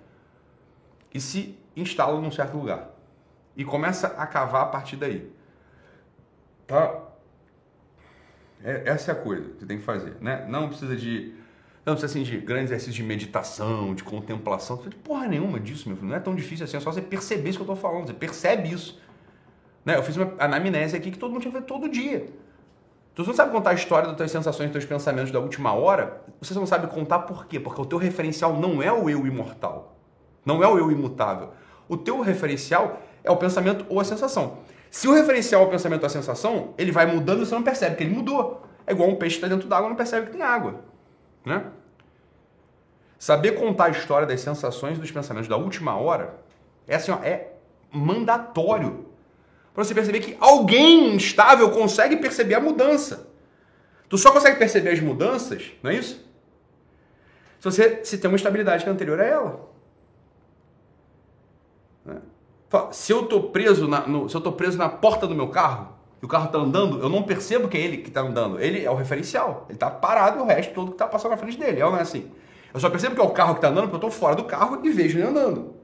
e 1.13 1.19
se 1.19 1.57
instala 1.75 2.19
num 2.21 2.31
certo 2.31 2.57
lugar. 2.57 2.89
E 3.55 3.65
começa 3.65 4.07
a 4.07 4.27
cavar 4.27 4.63
a 4.63 4.67
partir 4.67 4.97
daí. 4.97 5.31
Tá? 6.67 7.03
É, 8.63 8.89
essa 8.89 9.11
é 9.11 9.13
a 9.13 9.17
coisa 9.17 9.49
que 9.53 9.65
tem 9.65 9.79
que 9.79 9.83
fazer, 9.83 10.17
né? 10.21 10.45
Não 10.47 10.67
precisa 10.67 10.95
de 10.95 11.33
não 11.91 11.97
precisa 11.97 12.19
assim 12.19 12.23
de 12.23 12.37
grandes 12.37 12.69
exercícios 12.71 12.95
de 12.95 13.03
meditação, 13.03 13.95
de 13.95 14.03
contemplação, 14.03 14.75
não 14.75 14.83
precisa 14.83 15.01
de 15.01 15.07
porra 15.07 15.27
nenhuma 15.27 15.59
disso, 15.59 15.87
meu 15.87 15.97
filho. 15.97 16.09
Não 16.09 16.15
é 16.15 16.19
tão 16.19 16.35
difícil 16.35 16.65
assim, 16.65 16.77
é 16.77 16.79
só 16.79 16.91
você 16.91 17.01
perceber 17.01 17.49
isso 17.49 17.57
que 17.57 17.61
eu 17.61 17.73
estou 17.73 17.75
falando, 17.75 18.07
você 18.07 18.13
percebe 18.13 18.69
isso. 18.69 18.99
Né? 19.85 19.95
Eu 19.95 20.03
fiz 20.03 20.17
uma 20.17 20.33
anamnese 20.37 20.97
aqui 20.97 21.11
que 21.11 21.17
todo 21.17 21.31
mundo 21.31 21.41
tinha 21.41 21.51
que 21.51 21.57
fazer 21.57 21.67
todo 21.67 21.87
dia. 21.87 22.27
Tu 23.15 23.25
não 23.25 23.33
sabe 23.33 23.51
contar 23.51 23.71
a 23.71 23.73
história 23.73 24.07
das 24.07 24.17
tuas 24.17 24.29
sensações, 24.29 24.69
dos 24.69 24.73
teus 24.73 24.85
pensamentos 24.85 25.31
da 25.31 25.39
última 25.39 25.73
hora, 25.73 26.21
você 26.39 26.53
não 26.53 26.65
sabe 26.65 26.87
contar 26.87 27.19
por 27.19 27.47
quê? 27.47 27.59
Porque 27.59 27.81
o 27.81 27.85
teu 27.85 27.97
referencial 27.97 28.59
não 28.59 28.83
é 28.83 28.91
o 28.91 29.09
eu 29.09 29.25
imortal. 29.25 29.97
Não 30.45 30.61
é 30.61 30.67
o 30.67 30.77
eu 30.77 30.91
imutável. 30.91 31.51
O 31.87 31.97
teu 31.97 32.21
referencial 32.21 33.01
é 33.23 33.31
o 33.31 33.37
pensamento 33.37 33.85
ou 33.89 33.99
a 33.99 34.03
sensação. 34.03 34.59
Se 34.91 35.07
o 35.07 35.13
referencial 35.13 35.63
é 35.63 35.65
o 35.65 35.69
pensamento 35.69 36.01
ou 36.01 36.07
a 36.07 36.09
sensação, 36.09 36.73
ele 36.77 36.91
vai 36.91 37.05
mudando 37.05 37.41
e 37.41 37.45
você 37.45 37.55
não 37.55 37.63
percebe 37.63 37.95
que 37.95 38.03
ele 38.03 38.13
mudou. 38.13 38.61
É 38.85 38.91
igual 38.91 39.09
um 39.09 39.15
peixe 39.15 39.37
que 39.37 39.45
está 39.45 39.53
dentro 39.53 39.67
d'água 39.67 39.89
não 39.89 39.95
percebe 39.95 40.27
que 40.27 40.33
tem 40.33 40.41
água. 40.41 40.81
Né? 41.47 41.65
Saber 43.17 43.53
contar 43.53 43.85
a 43.85 43.89
história 43.89 44.27
das 44.27 44.41
sensações 44.41 44.97
e 44.97 45.01
dos 45.01 45.09
pensamentos 45.09 45.47
da 45.47 45.55
última 45.55 45.95
hora 45.95 46.35
é, 46.85 46.95
assim, 46.95 47.11
ó, 47.11 47.19
é 47.23 47.53
mandatório 47.89 49.05
para 49.73 49.83
você 49.83 49.93
perceber 49.93 50.19
que 50.19 50.35
alguém 50.39 51.15
instável 51.15 51.71
consegue 51.71 52.17
perceber 52.17 52.55
a 52.55 52.59
mudança. 52.59 53.29
Tu 54.09 54.17
só 54.17 54.31
consegue 54.31 54.57
perceber 54.57 54.89
as 54.89 54.99
mudanças, 54.99 55.71
não 55.81 55.91
é 55.91 55.95
isso? 55.95 56.15
Se 57.59 57.63
você 57.63 58.03
se 58.03 58.17
tem 58.17 58.29
uma 58.29 58.37
estabilidade 58.37 58.83
que 58.83 58.89
é 58.89 58.93
anterior 58.93 59.19
a 59.19 59.25
ela. 59.25 59.69
Né? 62.05 62.21
Se 62.91 63.13
eu 63.13 63.25
tô 63.25 63.43
preso 63.43 63.87
na, 63.87 64.05
no, 64.05 64.27
se 64.27 64.35
eu 64.35 64.41
tô 64.41 64.51
preso 64.51 64.77
na 64.77 64.89
porta 64.89 65.25
do 65.25 65.33
meu 65.33 65.47
carro 65.47 65.96
e 66.21 66.25
o 66.25 66.27
carro 66.27 66.45
está 66.45 66.57
andando, 66.57 66.99
eu 66.99 67.09
não 67.09 67.23
percebo 67.23 67.67
que 67.67 67.77
é 67.77 67.81
ele 67.81 67.97
que 67.97 68.09
está 68.09 68.21
andando. 68.21 68.59
Ele 68.59 68.83
é 68.83 68.89
o 68.89 68.95
referencial. 68.95 69.65
Ele 69.67 69.75
está 69.75 69.89
parado 69.89 70.39
e 70.39 70.41
o 70.41 70.45
resto 70.45 70.73
todo 70.73 70.87
que 70.87 70.95
está 70.95 71.07
passando 71.07 71.31
na 71.31 71.37
frente 71.37 71.57
dele. 71.57 71.79
É 71.79 71.85
ou 71.85 71.91
não 71.91 71.99
é 71.99 72.01
assim? 72.01 72.31
Eu 72.73 72.79
só 72.79 72.89
percebo 72.89 73.15
que 73.15 73.21
é 73.21 73.23
o 73.23 73.29
carro 73.29 73.53
que 73.53 73.59
está 73.59 73.69
andando 73.69 73.83
porque 73.83 73.95
eu 73.95 74.09
estou 74.09 74.11
fora 74.11 74.35
do 74.35 74.43
carro 74.43 74.81
e 74.83 74.89
vejo 74.89 75.17
ele 75.17 75.27
andando. 75.27 75.75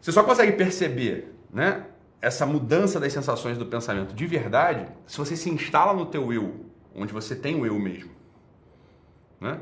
Você 0.00 0.12
só 0.12 0.22
consegue 0.22 0.52
perceber, 0.52 1.34
né? 1.52 1.86
Essa 2.22 2.46
mudança 2.46 2.98
das 2.98 3.12
sensações 3.12 3.58
do 3.58 3.66
pensamento 3.66 4.14
de 4.14 4.26
verdade 4.26 4.86
se 5.06 5.18
você 5.18 5.36
se 5.36 5.50
instala 5.50 5.92
no 5.92 6.06
teu 6.06 6.32
eu, 6.32 6.66
onde 6.94 7.12
você 7.12 7.36
tem 7.36 7.60
o 7.60 7.66
eu 7.66 7.78
mesmo, 7.78 8.10
né? 9.40 9.60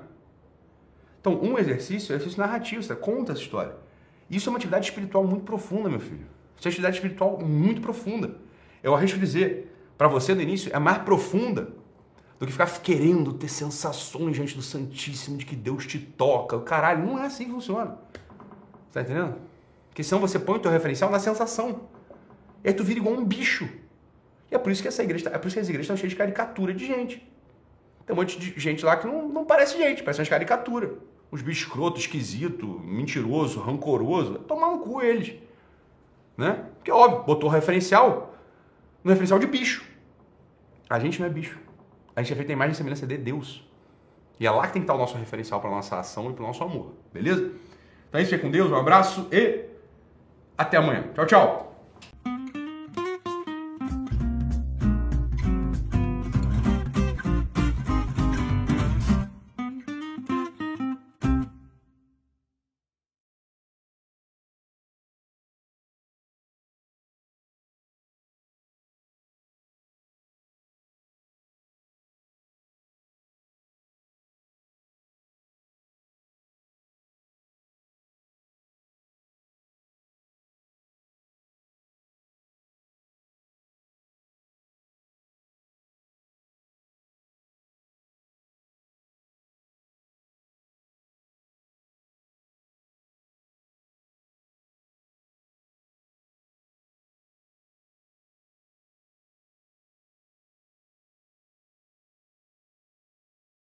Então, 1.21 1.41
um 1.43 1.59
exercício 1.59 2.13
é 2.13 2.17
exercício 2.17 2.39
narrativo, 2.39 2.83
você 2.83 2.95
conta 2.95 3.33
essa 3.33 3.41
história. 3.41 3.75
Isso 4.31 4.49
é 4.49 4.53
uma 4.53 4.59
atividade 4.59 4.85
espiritual 4.85 5.25
muito 5.25 5.45
profunda, 5.45 5.89
meu 5.89 5.99
filho. 5.99 6.27
Isso 6.57 6.67
é 6.67 6.69
uma 6.69 6.73
atividade 6.73 6.97
espiritual 6.97 7.39
muito 7.41 7.81
profunda. 7.81 8.37
Eu 8.85 8.95
arrisco 8.95 9.19
dizer, 9.19 9.75
para 9.97 10.07
você 10.09 10.35
no 10.35 10.43
início, 10.43 10.71
é 10.71 10.79
mais 10.79 10.99
profunda 10.99 11.73
do 12.39 12.45
que 12.45 12.53
ficar 12.53 12.67
querendo 12.81 13.33
ter 13.33 13.49
sensações 13.49 14.37
diante 14.37 14.55
do 14.55 14.61
Santíssimo 14.61 15.39
de 15.39 15.47
que 15.47 15.57
Deus 15.57 15.87
te 15.87 15.99
toca. 15.99 16.61
Caralho, 16.61 17.07
não 17.07 17.19
é 17.19 17.25
assim 17.25 17.47
que 17.47 17.51
funciona. 17.51 17.97
Tá 18.93 19.01
entendendo? 19.01 19.37
Porque 19.89 20.03
senão 20.03 20.21
você 20.21 20.39
põe 20.39 20.57
o 20.57 20.59
teu 20.59 20.71
referencial 20.71 21.11
na 21.11 21.19
sensação. 21.19 21.89
E 22.63 22.69
aí 22.69 22.75
tu 22.75 22.85
vira 22.85 23.01
igual 23.01 23.15
um 23.15 23.25
bicho. 23.25 23.67
E 24.53 24.55
é 24.55 24.59
por 24.59 24.71
isso 24.71 24.83
que 24.83 24.89
essa 24.89 25.03
igreja, 25.03 25.31
é 25.33 25.39
por 25.39 25.47
isso 25.47 25.57
que 25.57 25.61
as 25.61 25.69
igrejas 25.69 25.87
estão 25.87 25.97
cheias 25.97 26.11
de 26.11 26.17
caricatura 26.17 26.75
de 26.75 26.87
gente. 26.87 27.27
Tem 28.05 28.15
um 28.15 28.19
monte 28.19 28.39
de 28.39 28.61
gente 28.61 28.85
lá 28.85 28.99
que 28.99 29.07
não, 29.07 29.27
não 29.27 29.47
parece 29.47 29.79
gente, 29.79 30.03
parece 30.03 30.21
uma 30.21 30.29
caricatura. 30.29 30.93
Uns 31.33 31.41
bichos 31.41 31.67
escroto, 31.67 31.99
esquisito, 31.99 32.67
mentiroso, 32.85 33.61
rancoroso. 33.61 34.35
Tomar 34.41 34.73
no 34.73 34.81
cu 34.81 35.01
eles. 35.01 35.37
Né? 36.37 36.67
Porque 36.75 36.93
óbvio, 36.93 37.23
botou 37.23 37.49
referencial 37.49 38.34
no 39.05 39.11
referencial 39.11 39.39
de 39.39 39.47
bicho. 39.47 39.85
A 40.89 40.99
gente 40.99 41.21
não 41.21 41.27
é 41.27 41.31
bicho. 41.31 41.59
A 42.17 42.23
gente 42.23 42.33
é 42.33 42.37
feito 42.37 42.51
a 42.51 42.53
imagem 42.55 42.73
e 42.73 42.77
semelhança 42.77 43.07
de 43.07 43.19
Deus. 43.19 43.69
E 44.41 44.47
é 44.47 44.51
lá 44.51 44.67
que 44.67 44.73
tem 44.73 44.83
que 44.83 44.85
estar 44.85 44.95
o 44.95 44.99
nosso 44.99 45.17
referencial 45.17 45.61
para 45.61 45.71
a 45.71 45.75
nossa 45.75 45.99
ação 45.99 46.31
e 46.31 46.35
para 46.35 46.43
o 46.43 46.47
nosso 46.47 46.65
amor. 46.65 46.93
Beleza? 47.13 47.53
Então 48.09 48.19
é 48.19 48.23
isso, 48.23 48.31
fica 48.31 48.43
com 48.43 48.51
Deus, 48.51 48.71
um 48.71 48.77
abraço 48.77 49.29
e 49.31 49.67
até 50.57 50.79
amanhã. 50.79 51.05
Tchau, 51.15 51.27
tchau. 51.27 51.74